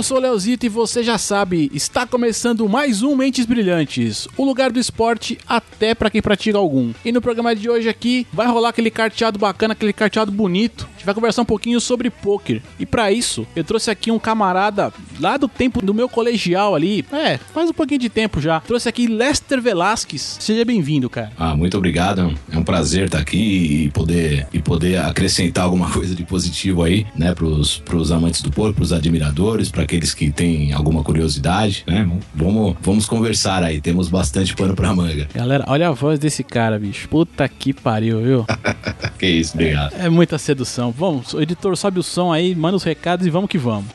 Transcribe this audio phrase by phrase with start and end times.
[0.00, 4.46] Eu sou o Leozito e você já sabe, está começando mais um Mentes Brilhantes, o
[4.46, 6.94] lugar do esporte até para quem pratica algum.
[7.04, 10.88] E no programa de hoje aqui vai rolar aquele carteado bacana, aquele carteado bonito.
[10.90, 12.62] A gente vai conversar um pouquinho sobre poker.
[12.78, 14.90] E para isso, eu trouxe aqui um camarada
[15.20, 17.04] lá do tempo do meu colegial ali.
[17.12, 18.58] É, faz um pouquinho de tempo já.
[18.60, 20.38] Trouxe aqui Lester Velasquez.
[20.40, 21.30] Seja bem-vindo, cara.
[21.38, 22.34] Ah, muito obrigado.
[22.50, 27.06] É um prazer estar aqui e poder, e poder acrescentar alguma coisa de positivo aí,
[27.14, 32.08] né, pros, pros amantes do poker, pros admiradores, para aqueles que têm alguma curiosidade, né?
[32.32, 33.80] Vamos, vamos conversar aí.
[33.80, 35.28] Temos bastante pano pra manga.
[35.34, 37.08] Galera, olha a voz desse cara, bicho.
[37.08, 38.46] Puta que pariu, viu?
[39.18, 39.94] que isso, obrigado.
[39.94, 40.94] É, é muita sedução.
[40.96, 43.86] Vamos, editor, sobe o som aí, manda os recados e vamos que vamos.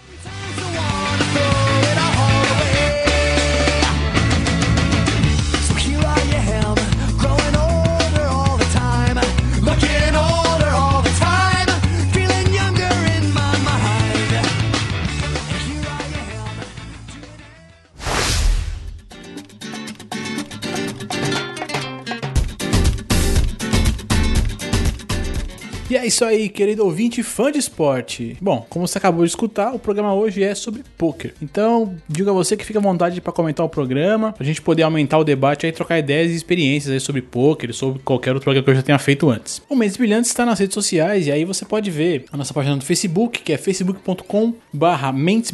[26.16, 28.38] Isso aí, querido ouvinte fã de esporte.
[28.40, 31.34] Bom, como você acabou de escutar, o programa hoje é sobre poker.
[31.42, 34.84] Então, diga a você que fica à vontade para comentar o programa, pra gente poder
[34.84, 38.64] aumentar o debate e trocar ideias e experiências aí sobre poker, sobre qualquer outro programa
[38.64, 39.62] que eu já tenha feito antes.
[39.68, 42.78] O Mentes Brilhantes está nas redes sociais e aí você pode ver a nossa página
[42.78, 45.52] do Facebook, que é facebook.com barra Mentes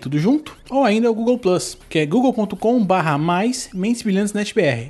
[0.00, 4.00] tudo junto, ou ainda o Google Plus, que é google.com barra mais Mentes.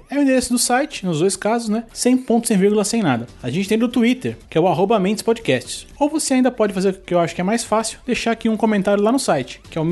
[0.08, 1.82] É o endereço do site, nos dois casos, né?
[1.92, 3.27] Sem ponto, sem vírgula, sem nada.
[3.42, 5.86] A gente tem no Twitter, que é o arroba Mentes Podcasts.
[5.98, 8.48] Ou você ainda pode fazer o que eu acho que é mais fácil, deixar aqui
[8.48, 9.84] um comentário lá no site, que é o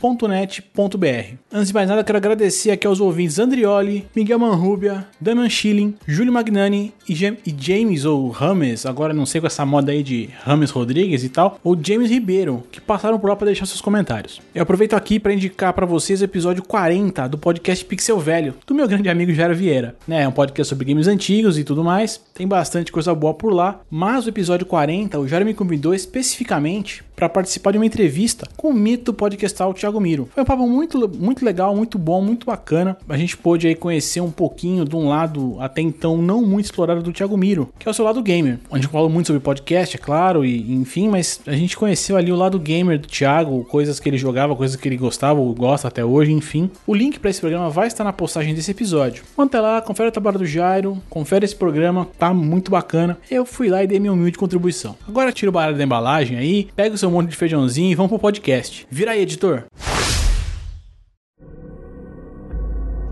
[0.00, 1.34] mentesbrilhantes.net.br.
[1.52, 6.32] Antes de mais nada, quero agradecer aqui aos ouvintes Andrioli, Miguel Manrubia, Damian Schilling, Júlio
[6.32, 10.70] Magnani e, e, James ou Rames, agora não sei com essa moda aí de Rames
[10.70, 14.40] Rodrigues e tal, ou James Ribeiro, que passaram por lá para deixar seus comentários.
[14.54, 18.74] Eu aproveito aqui para indicar para vocês o episódio 40 do podcast Pixel Velho, do
[18.74, 19.96] meu grande amigo Jairo Vieira.
[20.06, 23.52] Né, é um podcast sobre games antigos e tudo mais, tem bastante coisa boa por
[23.52, 28.46] lá, mas o episódio 40, o Jairo me convidou especificamente para participar de uma entrevista
[28.56, 29.89] com o mito podcastal Thiago
[30.32, 32.96] Foi um papo muito, muito legal, muito bom, muito bacana.
[33.08, 37.02] A gente pôde aí conhecer um pouquinho de um lado até então não muito explorado
[37.02, 38.58] do Thiago Miro, que é o seu lado gamer.
[38.70, 42.32] Onde eu falo muito sobre podcast, é claro, e enfim, mas a gente conheceu ali
[42.32, 45.88] o lado gamer do Thiago, coisas que ele jogava, coisas que ele gostava ou gosta
[45.88, 46.70] até hoje, enfim.
[46.86, 49.22] O link para esse programa vai estar na postagem desse episódio.
[49.36, 53.18] Até lá, confere o trabalho do Jairo, confere esse programa, tá muito bacana.
[53.30, 54.96] Eu fui lá e dei minha humilde contribuição.
[55.08, 58.10] Agora tira o baralho da embalagem aí, pega o seu monte de feijãozinho e vamos
[58.10, 58.86] pro podcast.
[58.90, 59.64] Vira aí, editor.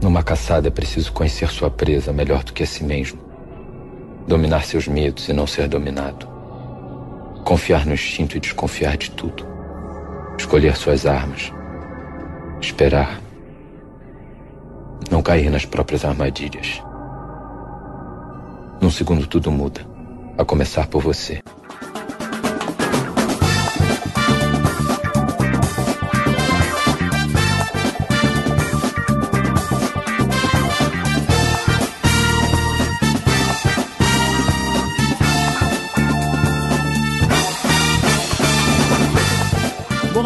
[0.01, 3.21] Numa caçada é preciso conhecer sua presa melhor do que a si mesmo.
[4.27, 6.27] Dominar seus medos e não ser dominado.
[7.45, 9.47] Confiar no instinto e desconfiar de tudo.
[10.39, 11.53] Escolher suas armas.
[12.61, 13.21] Esperar.
[15.11, 16.83] Não cair nas próprias armadilhas.
[18.81, 19.81] Num segundo tudo muda.
[20.39, 21.43] A começar por você.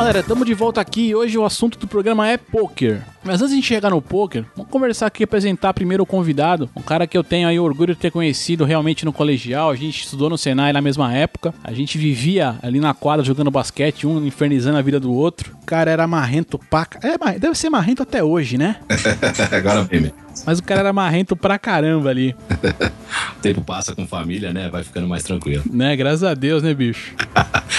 [0.03, 3.03] Galera, estamos de volta aqui e hoje o assunto do programa é poker.
[3.23, 6.83] Mas antes de chegar no poker, vamos conversar aqui e apresentar primeiro o convidado, um
[6.83, 9.71] cara que eu tenho aí orgulho de ter conhecido realmente no colegial.
[9.71, 11.55] A gente estudou no Senai na mesma época.
[11.62, 15.57] A gente vivia ali na quadra jogando basquete, um infernizando a vida do outro.
[15.62, 16.85] O cara era marrento pra.
[17.01, 18.79] É, deve ser marrento até hoje, né?
[19.57, 20.11] Agora bem,
[20.45, 22.35] mas o cara era marrento pra caramba ali.
[23.39, 24.69] o tempo passa com família, né?
[24.69, 25.62] Vai ficando mais tranquilo.
[25.71, 25.95] Né?
[25.95, 27.15] Graças a Deus, né, bicho?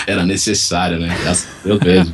[0.07, 1.09] Era necessário, né?
[1.63, 2.13] Deus mesmo.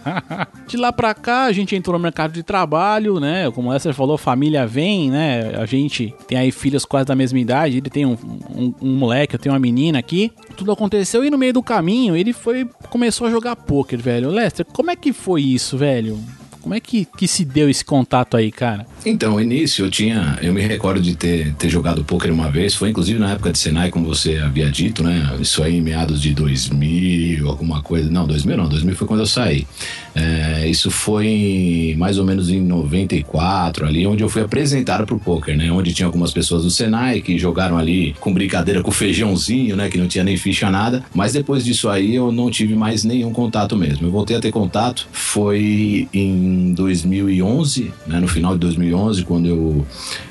[0.66, 3.50] De lá pra cá, a gente entrou no mercado de trabalho, né?
[3.50, 5.52] Como o Lester falou, família vem, né?
[5.56, 7.78] A gente tem aí filhos quase da mesma idade.
[7.78, 8.16] Ele tem um,
[8.50, 10.32] um, um moleque, eu tenho uma menina aqui.
[10.56, 14.30] Tudo aconteceu e no meio do caminho ele foi começou a jogar poker, velho.
[14.30, 16.18] Lester, como é que foi isso, velho?
[16.64, 18.86] Como é que, que se deu esse contato aí, cara?
[19.04, 20.38] Então, no início eu tinha.
[20.40, 22.74] Eu me recordo de ter, ter jogado poker uma vez.
[22.74, 25.36] Foi inclusive na época de Senai, como você havia dito, né?
[25.38, 28.10] Isso aí em meados de 2000, alguma coisa.
[28.10, 29.66] Não, 2000 não, 2000 foi quando eu saí.
[30.14, 35.54] É, isso foi mais ou menos em 94, ali, onde eu fui apresentado pro poker,
[35.54, 35.70] né?
[35.70, 39.90] Onde tinha algumas pessoas do Senai que jogaram ali com brincadeira com feijãozinho, né?
[39.90, 41.04] Que não tinha nem ficha nada.
[41.14, 44.06] Mas depois disso aí eu não tive mais nenhum contato mesmo.
[44.06, 49.48] Eu voltei a ter contato foi em em 2011, né, no final de 2011, quando
[49.48, 49.86] eu,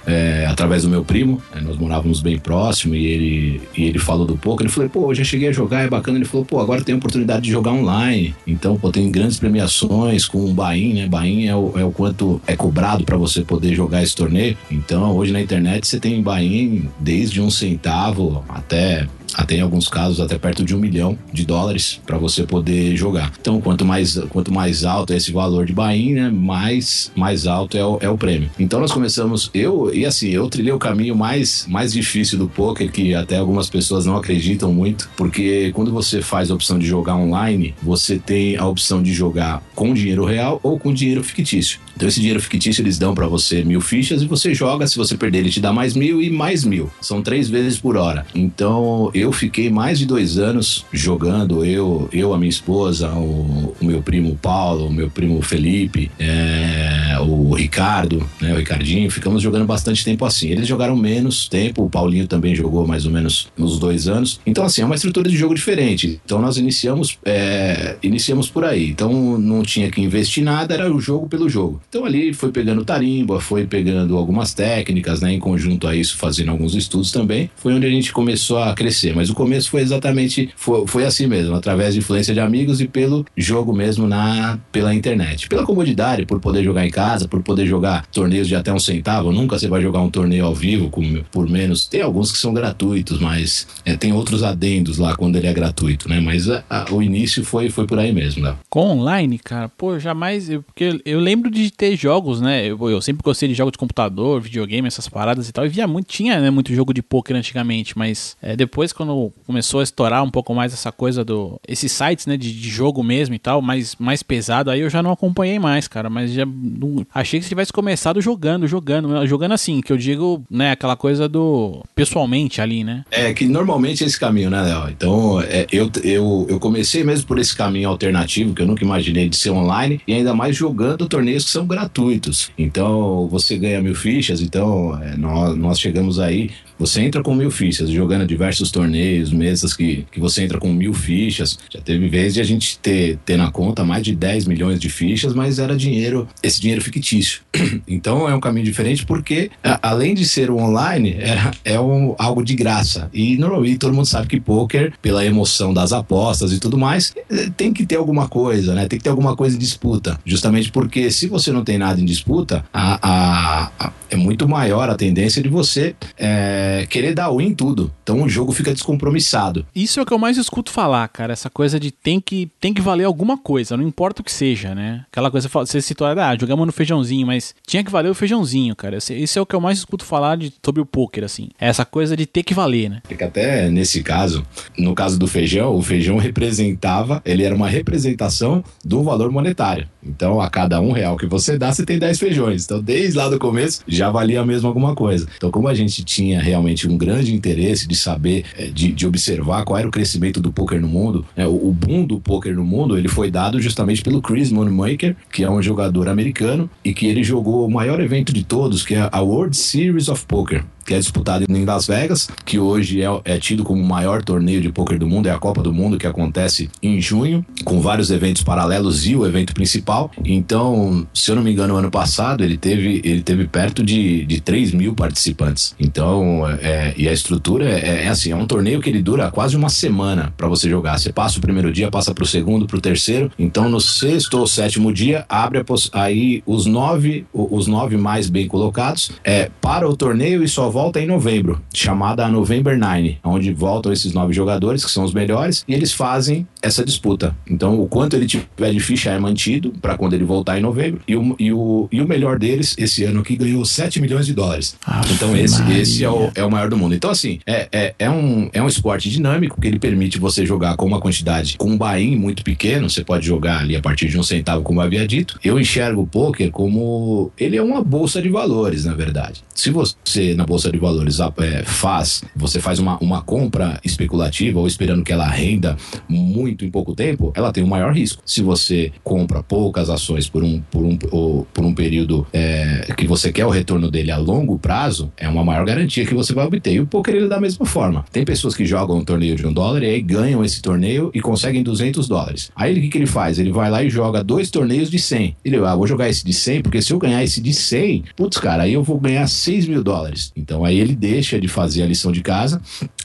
[0.06, 4.25] é, através do meu primo, né, nós morávamos bem próximo e ele, e ele falou
[4.25, 4.66] do poker.
[4.66, 6.18] Ele falou, pô, eu já cheguei a jogar, é bacana.
[6.18, 8.34] Ele falou, pô, agora tem a oportunidade de jogar online.
[8.48, 11.08] Então, pô, tem grandes premiações com o Bahia, né?
[11.08, 14.58] Bahia é o, é o quanto é cobrado para você poder jogar esse torneio.
[14.72, 20.20] Então, hoje na internet você tem Bahia desde um centavo até até em alguns casos
[20.20, 23.32] até perto de um milhão de dólares para você poder jogar.
[23.40, 27.78] Então, quanto mais, quanto mais alto é esse valor de buy né, mais, mais alto
[27.78, 28.50] é o, é o prêmio.
[28.60, 32.92] Então, nós começamos, eu, e assim, eu trilhei o caminho mais, mais difícil do poker,
[32.92, 37.16] que até algumas pessoas não acreditam muito, porque quando você faz a opção de jogar
[37.16, 41.80] online, você tem a opção de jogar com dinheiro real ou com dinheiro fictício.
[41.96, 44.88] Então, esse dinheiro fictício eles dão para você mil fichas e você joga.
[44.88, 46.90] Se você perder, ele te dá mais mil e mais mil.
[47.00, 48.26] São três vezes por hora.
[48.34, 51.66] Então, eu fiquei mais de dois anos jogando.
[51.66, 56.93] Eu, eu a minha esposa, o, o meu primo Paulo, o meu primo Felipe, é,
[57.19, 59.10] o Ricardo, né, o Ricardinho.
[59.10, 60.50] Ficamos jogando bastante tempo assim.
[60.50, 61.83] Eles jogaram menos tempo.
[61.83, 64.39] O Paulinho também jogou mais ou menos nos dois anos.
[64.45, 66.19] Então, assim, é uma estrutura de jogo diferente.
[66.25, 68.89] Então, nós iniciamos, é, iniciamos por aí.
[68.89, 71.81] Então, não tinha que investir nada, era o jogo pelo jogo.
[71.89, 75.33] Então ali foi pegando tarimba, foi pegando algumas técnicas, né?
[75.33, 77.50] Em conjunto a isso, fazendo alguns estudos também.
[77.56, 79.15] Foi onde a gente começou a crescer.
[79.15, 82.88] Mas o começo foi exatamente, foi, foi assim mesmo, através de influência de amigos e
[82.88, 85.48] pelo jogo mesmo na pela internet.
[85.48, 89.32] Pela comodidade, por poder jogar em casa, por poder jogar torneios de até um centavo.
[89.32, 91.86] Nunca você vai jogar um torneio ao vivo com, por menos.
[91.86, 96.08] Tem alguns que são gratuitos, mas é, tem outros adendos lá quando ele é gratuito,
[96.08, 96.20] né?
[96.20, 98.56] Mas a, a, o início foi, foi por aí mesmo, né?
[98.70, 100.50] Com online, cara, pô, jamais.
[100.50, 102.66] Eu, porque eu lembro de ter jogos, né?
[102.66, 105.66] Eu, eu, sempre gostei de jogos de computador, videogame, essas paradas e tal.
[105.66, 109.80] E via muito, tinha né, muito jogo de poker antigamente, mas é, depois, quando começou
[109.80, 111.60] a estourar um pouco mais essa coisa do.
[111.68, 115.04] Esses sites, né, de, de, jogo mesmo e tal, mais, mais pesado, aí eu já
[115.04, 116.10] não acompanhei mais, cara.
[116.10, 120.44] Mas já não, achei que se tivesse começado jogando, jogando, jogando assim, que eu digo,
[120.50, 121.84] né, aquela coisa do.
[121.95, 123.04] pessoalmente ali, né?
[123.12, 124.90] É, que normalmente é esse caminho, né, Léo?
[124.90, 129.30] Então, é, eu, eu, eu comecei mesmo por esse caminho alternativo, que eu nunca imaginei
[129.30, 132.51] de ser online, e ainda mais jogando torneios que são gratuitos.
[132.57, 134.42] Então você ganha mil fichas.
[134.42, 139.74] Então é, nós, nós chegamos aí você entra com mil fichas, jogando diversos torneios, mesas
[139.74, 141.58] que, que você entra com mil fichas.
[141.70, 144.90] Já teve vez de a gente ter, ter na conta mais de 10 milhões de
[144.90, 147.42] fichas, mas era dinheiro, esse dinheiro fictício.
[147.88, 152.56] então é um caminho diferente porque, além de ser online, é, é um, algo de
[152.56, 153.10] graça.
[153.14, 157.50] E normalmente todo mundo sabe que poker, pela emoção das apostas e tudo mais, é,
[157.56, 158.88] tem que ter alguma coisa, né?
[158.88, 160.20] Tem que ter alguma coisa em disputa.
[160.25, 164.90] Justamente porque se você não tem nada em disputa, a, a, a é muito maior
[164.90, 165.96] a tendência de você.
[166.18, 167.92] É, é, querer dar win em tudo.
[168.04, 169.65] Então o jogo fica descompromissado.
[169.75, 171.33] Isso é o que eu mais escuto falar, cara.
[171.33, 174.74] Essa coisa de tem que, tem que valer alguma coisa, não importa o que seja,
[174.74, 175.06] né?
[175.12, 178.98] Aquela coisa, você citou, ah, jogamos no feijãozinho, mas tinha que valer o feijãozinho, cara.
[178.98, 181.50] Isso é o que eu mais escuto falar de, sobre o poker, assim.
[181.60, 183.01] É essa coisa de ter que valer, né?
[183.10, 184.45] É que até nesse caso,
[184.77, 189.88] no caso do feijão, o feijão representava, ele era uma representação do valor monetário.
[190.06, 192.65] Então, a cada um real que você dá, você tem 10 feijões.
[192.65, 195.27] Então, desde lá do começo, já valia mesmo alguma coisa.
[195.38, 199.66] Então, como a gente tinha realmente um grande interesse de saber, eh, de, de observar
[199.66, 201.48] qual era o crescimento do poker no mundo, né?
[201.48, 205.44] o, o boom do poker no mundo, ele foi dado justamente pelo Chris Moneymaker, que
[205.44, 209.10] é um jogador americano e que ele jogou o maior evento de todos, que é
[209.12, 213.38] a World Series of Poker que é disputado em Las Vegas, que hoje é, é,
[213.38, 216.08] tido como o maior torneio de pôquer do mundo, é a Copa do Mundo que
[216.08, 220.12] acontece em junho, com vários eventos paralelos e o evento principal.
[220.24, 224.42] Então, se eu não me engano, ano passado ele teve, ele teve perto de, de
[224.42, 225.75] 3 mil participantes.
[225.80, 229.56] Então, é, e a estrutura é, é, assim, é um torneio que ele dura quase
[229.56, 230.98] uma semana para você jogar.
[230.98, 233.32] Você passa o primeiro dia, passa pro segundo, pro terceiro.
[233.38, 235.63] Então, no sexto ou sétimo dia, abre
[235.94, 241.00] aí os nove, os nove mais bem colocados é, para o torneio e só volta
[241.00, 245.74] em novembro, chamada November Nine, onde voltam esses nove jogadores, que são os melhores, e
[245.75, 247.36] eles fazem essa disputa.
[247.48, 251.00] Então, o quanto ele tiver de ficha é mantido para quando ele voltar em novembro,
[251.08, 254.34] e o, e, o, e o melhor deles, esse ano aqui, ganhou 7 milhões de
[254.34, 254.75] dólares.
[254.84, 256.96] Aff, então, esse, esse é, o, é o maior do mundo.
[256.96, 260.75] Então, assim, é, é, é, um, é um esporte dinâmico que ele permite você jogar
[260.75, 264.18] com uma quantidade, com um buy muito pequeno, você pode jogar ali a partir de
[264.18, 265.39] um centavo, como havia dito.
[265.44, 267.32] Eu enxergo o poker como.
[267.38, 269.44] Ele é uma bolsa de valores, na verdade.
[269.53, 274.60] Se você, na bolsa bolsa de valores é, faz, você faz uma, uma compra especulativa
[274.60, 275.75] ou esperando que ela renda
[276.08, 278.22] muito em pouco tempo, ela tem um maior risco.
[278.25, 283.32] Se você compra poucas ações por um, por um, por um período é, que você
[283.32, 286.74] quer o retorno dele a longo prazo, é uma maior garantia que você vai obter.
[286.74, 288.05] E o poker ele é da mesma forma.
[288.12, 291.20] Tem pessoas que jogam um torneio de um dólar e aí ganham esse torneio e
[291.20, 292.51] conseguem 200 dólares.
[292.55, 293.39] Aí o que, que ele faz?
[293.39, 295.38] Ele vai lá e joga dois torneios de 100.
[295.43, 298.38] Ele, ah, vou jogar esse de 100, porque se eu ganhar esse de 100, putz,
[298.38, 300.32] cara, aí eu vou ganhar 6 mil dólares.
[300.36, 302.62] Então aí ele deixa de fazer a lição de casa,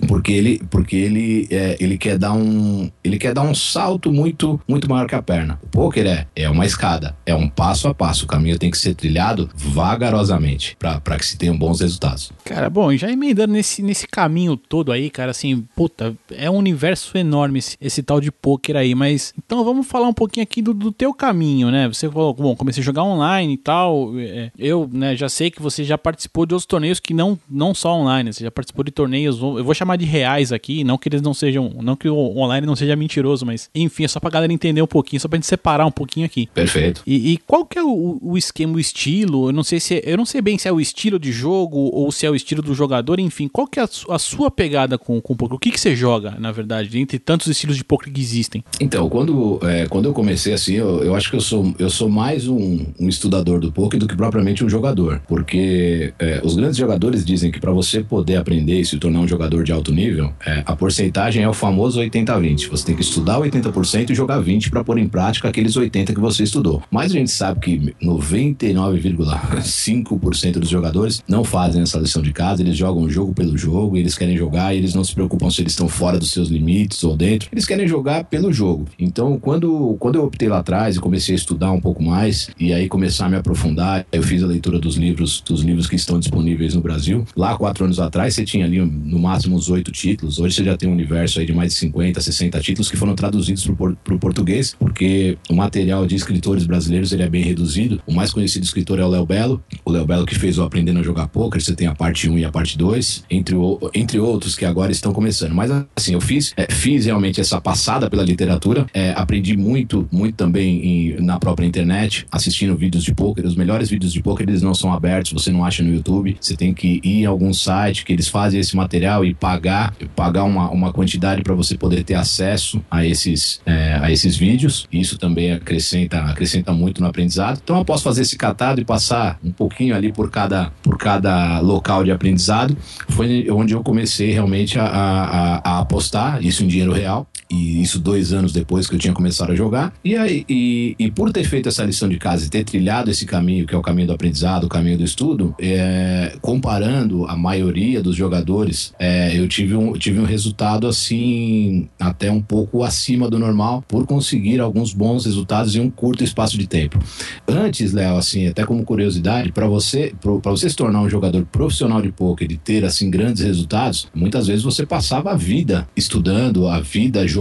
[0.07, 4.61] porque ele, porque ele, é, ele quer dar um, ele quer dar um salto muito,
[4.67, 5.59] muito maior que a perna.
[5.63, 8.25] O poker é, é uma escada, é um passo a passo.
[8.25, 12.33] O caminho tem que ser trilhado vagarosamente para que se tenham bons resultados.
[12.45, 17.17] Cara, bom, já emendando nesse, nesse caminho todo aí, cara, assim, puta, é um universo
[17.17, 20.75] enorme esse, esse tal de poker aí, mas então vamos falar um pouquinho aqui do,
[20.75, 21.87] do teu caminho, né?
[21.89, 24.19] Você falou, bom, comecei a jogar online e tal.
[24.19, 27.75] É, eu, né, já sei que você já participou de outros torneios que não, não
[27.75, 31.09] só online, você já participou de torneios, eu vou chamar de reais aqui, não que
[31.09, 34.31] eles não sejam, não que o online não seja mentiroso, mas enfim, é só pra
[34.31, 36.49] galera entender um pouquinho, só pra gente separar um pouquinho aqui.
[36.55, 37.03] Perfeito.
[37.07, 39.49] E, e qual que é o, o, esquema, o estilo?
[39.49, 42.11] Eu não sei se, eu não sei bem se é o estilo de jogo ou
[42.11, 45.21] se é o estilo do jogador, enfim, qual que é a, a sua pegada com,
[45.21, 45.57] com o poker?
[45.57, 48.65] O que que você joga, na verdade, entre tantos estilos de poker que existem?
[48.81, 52.09] Então, quando, é, quando eu comecei assim, eu, eu acho que eu sou, eu sou
[52.09, 56.77] mais um, um estudador do poker do que propriamente um jogador, porque é, os grandes
[56.77, 60.33] jogadores dizem que para você poder aprender e se tornar um jogador de alto nível,
[60.45, 62.69] é, a porcentagem é o famoso 80-20.
[62.69, 66.21] Você tem que estudar 80% e jogar 20% para pôr em prática aqueles 80% que
[66.21, 66.83] você estudou.
[66.91, 72.77] Mas a gente sabe que 99,5% dos jogadores não fazem essa lição de casa, eles
[72.77, 75.73] jogam o jogo pelo jogo, eles querem jogar e eles não se preocupam se eles
[75.73, 78.87] estão fora dos seus limites ou dentro, eles querem jogar pelo jogo.
[78.99, 82.73] Então, quando, quando eu optei lá atrás e comecei a estudar um pouco mais e
[82.73, 86.19] aí começar a me aprofundar, eu fiz a leitura dos livros, dos livros que estão
[86.19, 87.18] disponíveis no Brasil.
[87.37, 90.39] Lá, quatro anos atrás, você tinha ali no máximo uns oito títulos.
[90.39, 93.15] Hoje você já tem um universo aí de mais de 50, 60 títulos que foram
[93.15, 98.01] traduzidos para o português, porque o material de escritores brasileiros ele é bem reduzido.
[98.07, 99.63] O mais conhecido escritor é o Léo Belo.
[99.85, 101.61] O Léo Belo que fez o Aprendendo a Jogar Poker.
[101.61, 104.93] Você tem a parte 1 e a parte 2, entre, o, entre outros que agora
[104.93, 105.55] estão começando.
[105.55, 110.35] Mas assim, eu fiz, é, fiz realmente essa passada pela literatura, é, aprendi muito, muito
[110.35, 113.45] também em, na própria internet, assistindo vídeos de poker.
[113.47, 116.37] Os melhores vídeos de poker eles não são abertos, você não acha no YouTube.
[116.41, 120.45] Você tem que ir em algum site que eles fazem esse material e pagar, pagar
[120.45, 124.87] uma, uma quantidade para você poder ter acesso a esses, é, a esses vídeos.
[124.93, 127.61] Isso também acrescenta, acrescenta muito no aprendizado.
[127.63, 131.61] Então eu posso fazer esse catado e passar um pouquinho ali por cada, por cada
[131.61, 132.77] local de aprendizado.
[133.09, 137.27] Foi onde eu comecei realmente a, a, a apostar, isso em dinheiro real.
[137.51, 139.93] E isso dois anos depois que eu tinha começado a jogar.
[140.05, 143.25] E, aí, e, e por ter feito essa lição de casa e ter trilhado esse
[143.25, 148.03] caminho, que é o caminho do aprendizado, o caminho do estudo, é, comparando a maioria
[148.03, 153.39] dos jogadores, é, eu tive um, tive um resultado assim, até um pouco acima do
[153.39, 156.99] normal, por conseguir alguns bons resultados em um curto espaço de tempo.
[157.47, 162.03] Antes, Léo, assim, até como curiosidade, para você, para você se tornar um jogador profissional
[162.03, 166.81] de poker e ter assim grandes resultados, muitas vezes você passava a vida estudando, a
[166.81, 167.38] vida jogando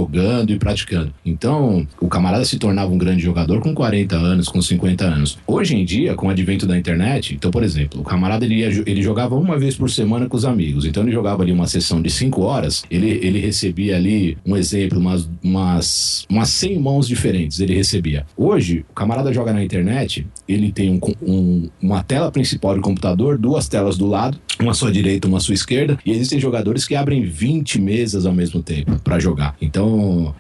[0.48, 1.14] e praticando.
[1.26, 5.38] Então, o camarada se tornava um grande jogador com 40 anos, com 50 anos.
[5.48, 8.68] Hoje em dia, com o advento da internet, então, por exemplo, o camarada ele, ia,
[8.86, 10.86] ele jogava uma vez por semana com os amigos.
[10.86, 15.00] Então, ele jogava ali uma sessão de 5 horas, ele, ele recebia ali, um exemplo,
[15.00, 18.26] umas, umas, umas 100 mãos diferentes ele recebia.
[18.36, 23.38] Hoje, o camarada joga na internet, ele tem um, um, uma tela principal do computador,
[23.38, 26.86] duas telas do lado, uma à sua direita, uma à sua esquerda, e existem jogadores
[26.86, 29.56] que abrem 20 mesas ao mesmo tempo para jogar.
[29.62, 29.87] Então,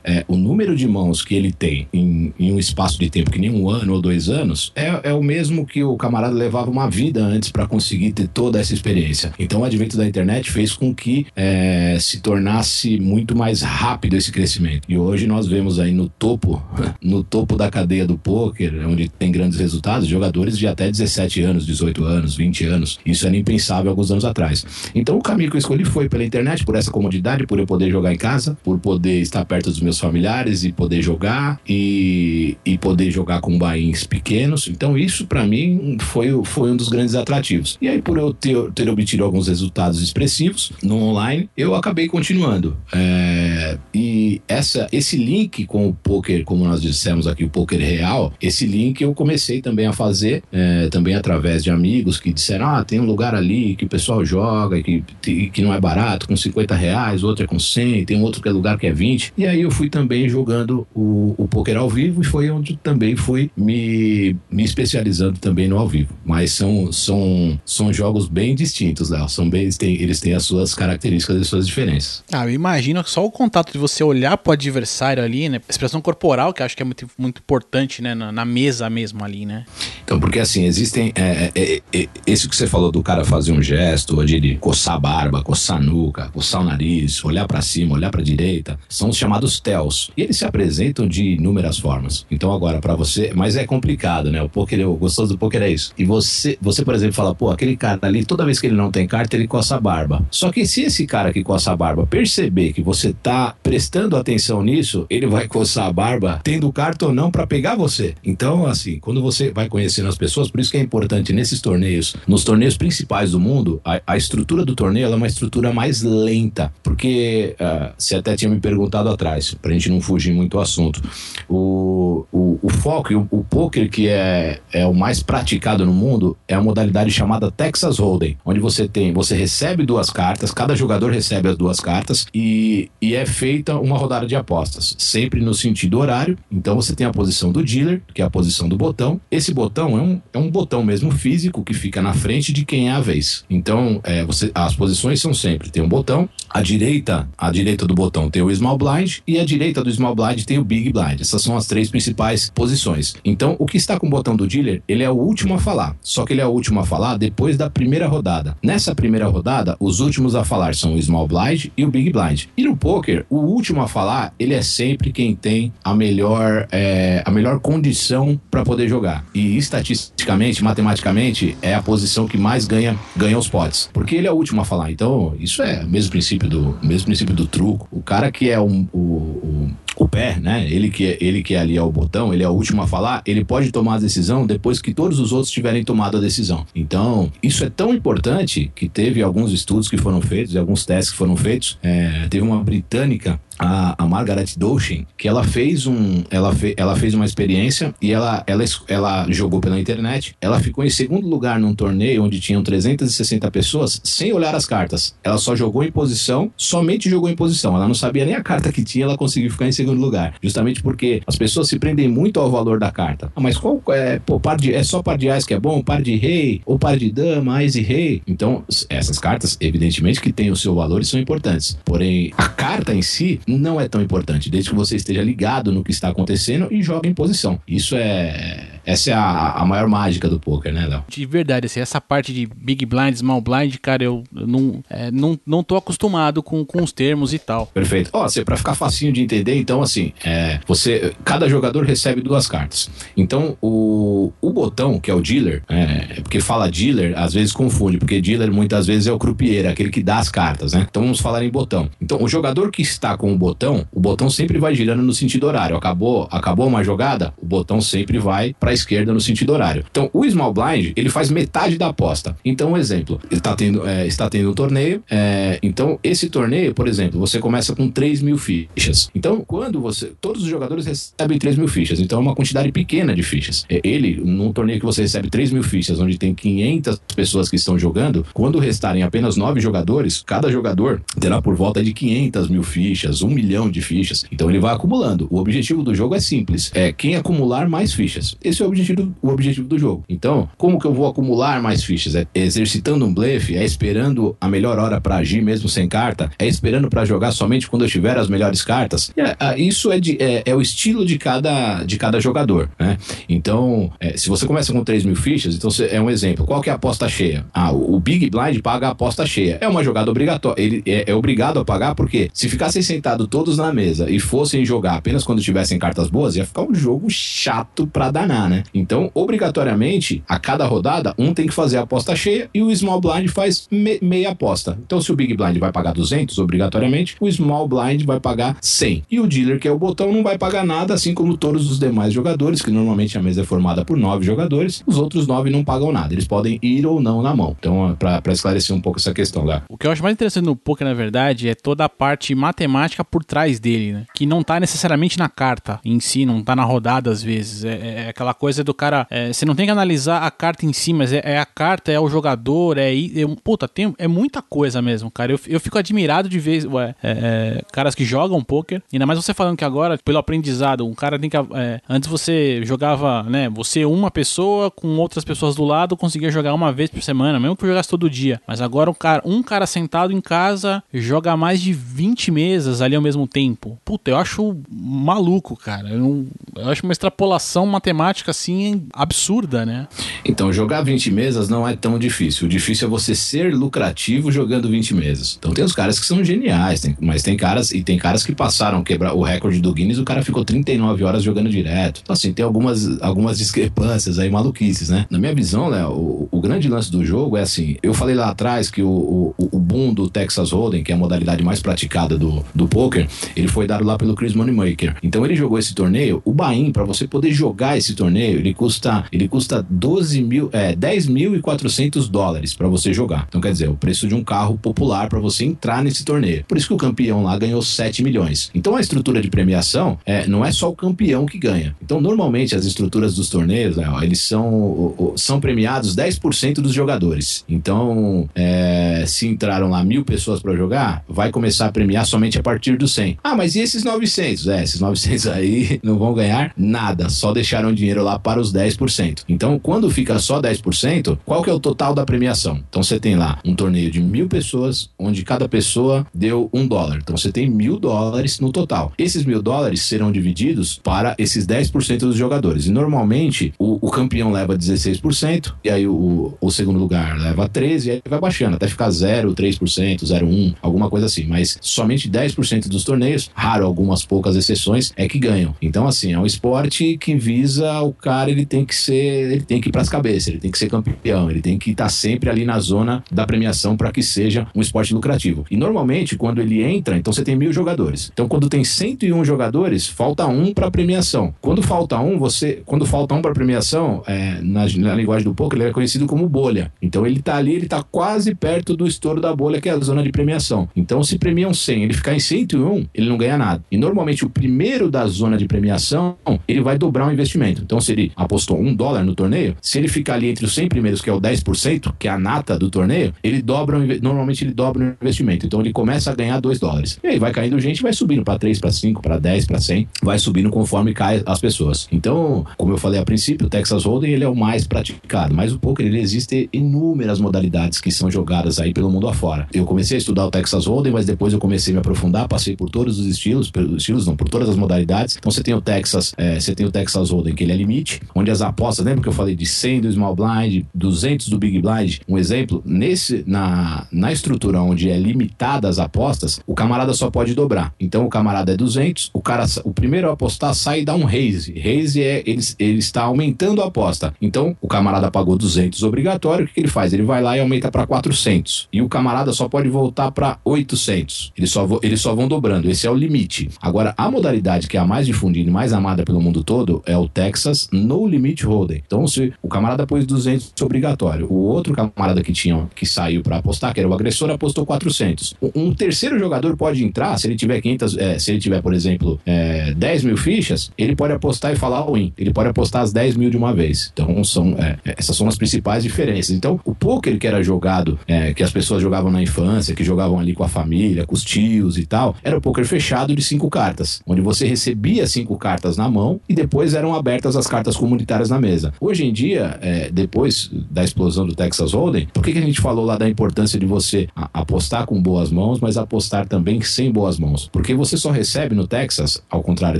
[0.03, 3.39] é, o número de mãos que ele tem em, em, um espaço de tempo que
[3.39, 6.89] nem um ano ou dois anos é, é o mesmo que o camarada levava uma
[6.89, 9.33] vida antes para conseguir ter toda essa experiência.
[9.39, 14.31] Então, o advento da internet fez com que é, se tornasse muito mais rápido esse
[14.31, 14.83] crescimento.
[14.87, 16.63] E hoje nós vemos aí no topo,
[17.01, 21.65] no topo da cadeia do poker, onde tem grandes resultados, jogadores de até 17 anos,
[21.65, 22.99] 18 anos, 20 anos.
[23.05, 24.65] Isso era impensável alguns anos atrás.
[24.93, 27.89] Então, o caminho que eu escolhi foi pela internet, por essa comodidade, por eu poder
[27.89, 32.77] jogar em casa, por poder estar perto dos meus familiares e poder jogar e, e
[32.77, 34.67] poder jogar com bains pequenos.
[34.67, 37.77] Então, isso para mim foi, foi um dos grandes atrativos.
[37.81, 42.75] E aí, por eu ter, ter obtido alguns resultados expressivos no online, eu acabei continuando.
[42.93, 48.33] É, e essa, esse link com o poker, como nós dissemos aqui, o poker real,
[48.41, 52.83] esse link eu comecei também a fazer, é, também através de amigos que disseram: ah,
[52.83, 55.03] tem um lugar ali que o pessoal joga que,
[55.49, 58.51] que não é barato, com 50 reais, outro é com 100, tem outro que é
[58.51, 59.26] lugar que é 20.
[59.35, 63.15] E aí eu fui também jogando o, o poker ao vivo e foi onde também
[63.15, 66.13] fui me, me especializando também no ao vivo.
[66.25, 69.27] Mas são, são, são jogos bem distintos, Léo.
[69.29, 72.23] São bem, eles, têm, eles têm as suas características e as suas diferenças.
[72.31, 75.61] Ah, eu imagino que só o contato de você olhar pro adversário ali, né?
[75.67, 78.13] Expressão corporal, que eu acho que é muito, muito importante, né?
[78.13, 79.65] Na, na mesa mesmo ali, né?
[80.03, 81.11] Então, porque assim, existem.
[81.15, 84.55] É, é, é, é esse que você falou do cara fazer um gesto, ou de
[84.57, 88.79] coçar a barba, coçar a nuca, coçar o nariz, olhar para cima, olhar para direita,
[88.89, 90.11] são os chamados tells.
[90.15, 92.25] E eles se apresentam de inúmeras formas.
[92.29, 93.31] Então, agora, para você.
[93.35, 94.41] Mas é complicado, né?
[94.41, 95.91] O poker, o gostoso do poker é isso.
[95.97, 98.91] E você, você, por exemplo, fala, pô, aquele cara ali, toda vez que ele não
[98.91, 100.25] tem carta, ele coça a barba.
[100.29, 104.61] Só que se esse cara que coça a barba perceber que você tá prestando atenção
[104.63, 108.13] nisso, ele vai coçar a barba tendo carta ou não para pegar você.
[108.23, 112.15] Então, assim, quando você vai conhecendo as pessoas, por isso que é importante nesses torneios,
[112.27, 116.71] nos torneios principais do mundo, a, a estrutura do torneio é uma estrutura mais lenta,
[116.83, 121.01] porque uh, você até tinha me perguntado atrás, pra gente não fugir muito do assunto.
[121.49, 126.37] O, o, o foco o, o poker que é, é o mais praticado no mundo
[126.47, 131.11] é a modalidade chamada Texas Hold'em, onde você tem, você recebe duas cartas, cada jogador
[131.11, 135.99] recebe as duas cartas e, e é feita uma rodada de apostas, sempre no sentido
[135.99, 136.37] horário.
[136.51, 139.19] Então você tem a posição do dealer, que é a posição do botão.
[139.29, 142.89] Esse botão é um, é um botão mesmo físico que fica na frente de quem
[142.89, 143.45] é a vez.
[143.49, 147.93] Então é, você, as posições são sempre tem um botão, a direita, a direita do
[147.93, 148.77] botão tem o small
[149.27, 151.21] e a direita do small blind tem o big blind.
[151.21, 153.15] Essas são as três principais posições.
[153.23, 155.95] Então o que está com o botão do dealer, ele é o último a falar.
[156.01, 158.55] Só que ele é o último a falar depois da primeira rodada.
[158.63, 162.45] Nessa primeira rodada, os últimos a falar são o small blind e o big blind.
[162.55, 167.21] E no poker, o último a falar, ele é sempre quem tem a melhor, é,
[167.25, 169.25] a melhor condição para poder jogar.
[169.33, 173.89] E estatisticamente, matematicamente, é a posição que mais ganha, ganha os potes.
[173.93, 174.91] Porque ele é o último a falar.
[174.91, 177.87] Então, isso é o mesmo princípio do, mesmo princípio do truco.
[177.91, 180.67] O cara que é 嗯哦哦哦 o pé, né?
[180.69, 183.21] Ele que, ele que é ali é o botão, ele é o último a falar,
[183.25, 186.65] ele pode tomar a decisão depois que todos os outros tiverem tomado a decisão.
[186.75, 191.17] Então, isso é tão importante que teve alguns estudos que foram feitos alguns testes que
[191.17, 191.77] foram feitos.
[191.81, 196.95] É, teve uma britânica a, a Margaret Doshin, que ela fez um, ela, fe, ela
[196.95, 200.35] fez uma experiência e ela, ela, ela jogou pela internet.
[200.39, 205.15] Ela ficou em segundo lugar num torneio onde tinham 360 pessoas sem olhar as cartas.
[205.23, 207.75] Ela só jogou em posição, somente jogou em posição.
[207.75, 210.35] Ela não sabia nem a carta que tinha, ela conseguiu ficar em segundo lugar.
[210.41, 213.31] Justamente porque as pessoas se prendem muito ao valor da carta.
[213.35, 215.81] Ah, mas qual é, pô, par de, é só par de ás que é bom,
[215.81, 218.21] par de rei, ou par de dama, e rei.
[218.27, 221.77] Então, essas cartas, evidentemente que têm o seu valor e são importantes.
[221.83, 225.83] Porém, a carta em si não é tão importante, desde que você esteja ligado no
[225.83, 227.59] que está acontecendo e jogue em posição.
[227.67, 228.76] Isso é.
[228.87, 231.03] Essa é a, a maior mágica do poker, né, Léo?
[231.07, 235.37] De verdade, assim, essa parte de big blind, small blind, cara, eu não, é, não,
[235.45, 237.67] não tô acostumado com, com os termos e tal.
[237.67, 238.09] Perfeito.
[238.13, 242.47] Ó, oh, para ficar facinho de entender, então, assim, é, você, cada jogador recebe duas
[242.47, 242.89] cartas.
[243.15, 247.97] Então, o, o botão, que é o dealer, é, porque fala dealer, às vezes confunde,
[247.97, 250.87] porque dealer muitas vezes é o croupier, aquele que dá as cartas, né?
[250.89, 251.89] Então, vamos falar em botão.
[252.01, 255.47] Então, o jogador que está com o botão o botão sempre vai girando no sentido
[255.47, 255.75] horário.
[255.75, 259.83] Acabou, acabou uma jogada, o botão sempre vai para esquerda no sentido horário.
[259.89, 262.37] Então, o small blind, ele faz metade da aposta.
[262.45, 266.73] Então, um exemplo, ele tá tendo, é, está tendo um torneio, é, então esse torneio,
[266.73, 269.09] por exemplo, você começa com 3 mil fichas.
[269.13, 273.13] Então, quando você, todos os jogadores recebem 3 mil fichas, então é uma quantidade pequena
[273.13, 273.65] de fichas.
[273.69, 277.55] É, ele, num torneio que você recebe 3 mil fichas, onde tem 500 pessoas que
[277.55, 282.63] estão jogando, quando restarem apenas 9 jogadores, cada jogador terá por volta de 500 mil
[282.63, 284.25] fichas, 1 milhão milhão de fichas.
[284.31, 285.27] Então ele vai acumulando.
[285.31, 288.35] O objetivo do jogo é simples: é quem acumular mais fichas.
[288.43, 290.03] Esse é o objetivo, o objetivo do jogo.
[290.07, 292.15] Então, como que eu vou acumular mais fichas?
[292.15, 293.55] É exercitando um blefe?
[293.55, 296.31] É esperando a melhor hora para agir mesmo sem carta?
[296.37, 299.11] É esperando para jogar somente quando eu tiver as melhores cartas?
[299.17, 302.97] É, isso é, de, é, é, o estilo de cada, de cada jogador, né?
[303.27, 306.45] Então, é, se você começa com 3 mil fichas, então é um exemplo.
[306.45, 307.45] Qual que é a aposta cheia?
[307.53, 309.57] Ah, o Big Blind paga a aposta cheia.
[309.61, 310.61] É uma jogada obrigatória.
[310.61, 314.65] Ele é, é obrigado a pagar porque se ficassem sentado todos na mesa e fossem
[314.65, 318.63] jogar apenas quando tivessem cartas boas, ia ficar um jogo chato pra danar, né?
[318.73, 323.01] Então, obrigatoriamente, a cada rodada, um tem que fazer a aposta cheia e o small
[323.01, 324.77] blind faz me meia aposta.
[324.85, 329.03] Então, se o big blind vai pagar 200, obrigatoriamente, o small blind vai pagar 100.
[329.09, 331.79] E o dealer, que é o botão, não vai pagar nada, assim como todos os
[331.79, 335.63] demais jogadores, que normalmente a mesa é formada por nove jogadores, os outros nove não
[335.63, 336.13] pagam nada.
[336.13, 337.55] Eles podem ir ou não na mão.
[337.57, 339.63] Então, pra, pra esclarecer um pouco essa questão, lá.
[339.69, 343.03] O que eu acho mais interessante no poker, na verdade, é toda a parte matemática
[343.03, 344.05] por trás dele, né?
[344.13, 347.63] Que não tá necessariamente na carta em si, não tá na rodada às vezes.
[347.63, 349.07] É, é aquela coisa do cara.
[349.09, 351.91] É, você não tem que analisar a carta em si, mas é, é a carta,
[351.91, 352.93] é o jogador, é.
[352.93, 355.31] é puta, tem, é muita coisa mesmo, cara.
[355.31, 358.81] Eu, eu fico admirado de ver ué, é, é, caras que jogam poker.
[358.91, 361.37] Ainda mais você falando que agora, pelo aprendizado, um cara tem que.
[361.37, 363.49] É, antes você jogava, né?
[363.49, 367.55] Você, uma pessoa com outras pessoas do lado, conseguia jogar uma vez por semana, mesmo
[367.55, 368.41] que jogasse todo dia.
[368.47, 372.95] Mas agora um cara, um cara sentado em casa joga mais de 20 mesas ali
[372.95, 373.79] ao mesmo tempo.
[373.83, 375.89] Puta, eu acho maluco, cara.
[375.89, 379.87] Eu, não, eu acho uma extrapolação matemática assim absurda, né?
[380.25, 382.45] Então, jogar 20 mesas não é tão difícil.
[382.45, 385.37] O difícil é você ser lucrativo jogando 20 mesas.
[385.37, 388.33] Então tem os caras que são geniais, tem, mas tem caras e tem caras que
[388.33, 392.01] passaram quebrar o recorde do Guinness, o cara ficou 39 horas jogando direto.
[392.03, 395.05] Então assim, tem algumas, algumas discrepâncias aí maluquices, né?
[395.09, 398.29] Na minha visão, Léo, o, o grande lance do jogo é assim, eu falei lá
[398.29, 402.17] atrás que o, o, o boom do Texas Hold'em, que é a modalidade mais praticada
[402.17, 404.95] do, do poker, ele foi dado lá pelo Chris Moneymaker.
[405.01, 409.05] Então ele jogou esse torneio, o Bahia, para você poder jogar esse torneio, ele custa,
[409.11, 413.25] ele custa 12 mil, é, 10.400 dólares para você jogar.
[413.27, 416.43] Então quer dizer, o preço de um carro popular para você entrar nesse torneio.
[416.47, 418.49] Por isso que o campeão lá ganhou 7 milhões.
[418.53, 421.75] Então a estrutura de premiação é, não é só o campeão que ganha.
[421.81, 427.43] Então normalmente as estruturas dos torneios, né, eles são, são premiados 10% dos jogadores.
[427.47, 432.43] Então é, se entraram lá mil pessoas para jogar, vai começar a premiar somente a
[432.43, 433.17] partir dos 100.
[433.23, 434.47] Ah, mas e esses 900?
[434.47, 439.23] É, esses 900 aí não vão ganhar nada, só deixaram dinheiro lá para os 10%.
[439.27, 442.63] Então quando fica só 10%, qual que é o total da premiação?
[442.69, 446.99] Então você tem lá um torneio de mil pessoas, onde cada pessoa deu um dólar.
[447.01, 448.93] Então você tem mil dólares no total.
[448.97, 452.65] Esses mil dólares serão divididos para esses 10% dos jogadores.
[452.65, 457.85] E normalmente o, o, campeão leva 16%, e aí o, o segundo lugar leva 13%,
[457.85, 461.25] e aí vai baixando até ficar 0, 3%, 0,1%, alguma coisa assim.
[461.25, 465.55] Mas somente 10% dos torneios, raro algumas poucas exceções, é que ganham.
[465.61, 469.61] Então, assim, é um esporte que visa o cara, ele tem que ser, ele tem
[469.61, 472.29] que ir pras cabeças, ele tem que ser campeão, ele tem que estar tá sempre
[472.29, 475.45] ali na zona da premiação para que seja um esporte lucrativo.
[475.49, 478.09] E normalmente, quando ele entra, então você tem mil jogadores.
[478.13, 481.33] Então, quando tem 101 jogadores, falta um para premiação.
[481.41, 485.59] Quando falta um, você, quando falta um para premiação, é, na, na, linguagem do poker,
[485.59, 486.71] ele é conhecido como bolha.
[486.81, 489.79] Então, ele tá ali, ele tá quase perto do estouro da bolha, que é a
[489.79, 490.69] zona de premiação.
[490.75, 493.63] Então, se premiam 100, ele ficar em 101, ele não ganha nada.
[493.71, 497.61] E normalmente, o primeiro da zona de premiação, ele vai dobrar o investimento.
[497.63, 500.67] Então, se ele apostou um dólar no torneio, se ele ficar ali entre os 100
[500.67, 504.53] primeiros, que é o 10%, que é a nata do torneio, ele dobra, normalmente ele
[504.53, 505.45] dobra o investimento.
[505.45, 506.99] Então, ele começa a ganhar 2 dólares.
[507.03, 509.87] E aí vai caindo gente, vai subindo para 3, para 5, para 10, para 100,
[510.03, 511.87] vai subindo conforme cai as pessoas.
[511.91, 515.53] Então, como eu falei a princípio, o Texas Hold'em ele é o mais praticado, mas
[515.53, 519.47] o poker ele existe inúmeras modalidades que são jogadas aí pelo mundo afora.
[519.53, 522.55] Eu comecei a estudar o Texas Hold'em, mas depois eu comecei a me aprofundar, passei
[522.55, 525.15] por todos os estilos, pelos estilos não, por todas as modalidades.
[525.17, 527.76] Então você tem o Texas, é, você tem o Texas Hold'em que ele é limite,
[528.15, 531.59] onde as apostas, lembra que eu falei de 100 do small blind, 200 do big
[531.61, 531.99] blind?
[532.07, 537.33] Um exemplo, nesse na na estrutura onde é limitada as apostas, o camarada só pode
[537.33, 537.73] dobrar.
[537.79, 541.03] Então o camarada é 200, o cara o primeiro a apostar sai e dá um
[541.03, 541.53] raise.
[541.59, 544.13] Raise é ele, ele está aumentando a aposta.
[544.21, 546.93] Então o camarada pagou 200 obrigatório, o que, que ele faz?
[546.93, 548.67] Ele vai lá e aumenta para 400.
[548.71, 551.33] E o camarada só pode voltar para 800.
[551.37, 552.69] Eles só, eles só vão dobrando.
[552.69, 553.49] Esse é o limite.
[553.61, 556.97] Agora, a modalidade que é a mais difundida e mais amada pelo mundo todo é
[556.97, 558.83] o Texas No Limit Hold'em.
[558.85, 563.37] Então, se o camarada pôs 200 obrigatório, o outro camarada que tinha que saiu para
[563.37, 565.35] apostar, que era o agressor, apostou 400.
[565.55, 569.19] Um terceiro jogador pode entrar, se ele tiver 500, é, se ele tiver, por exemplo,
[569.25, 572.13] é, 10 mil fichas, ele pode apostar e falar win.
[572.17, 573.91] Ele pode apostar as 10 mil de uma vez.
[573.93, 576.35] Então, são, é, essas são as principais diferenças.
[576.35, 580.19] Então, o poker que era jogado, é, que as pessoas jogavam na infância, que jogavam
[580.19, 583.49] ali com a família, com os tios e tal, era o poker fechado de cinco
[583.49, 588.29] cartas, onde você recebia cinco cartas na mão e depois eram abertas as cartas comunitárias
[588.29, 588.73] na mesa.
[588.79, 592.61] Hoje em dia, é, depois da explosão do Texas Hold'em, por que, que a gente
[592.61, 597.19] falou lá da importância de você apostar com boas mãos, mas apostar também sem boas
[597.19, 597.49] mãos?
[597.51, 599.79] Porque você só recebe no Texas, ao contrário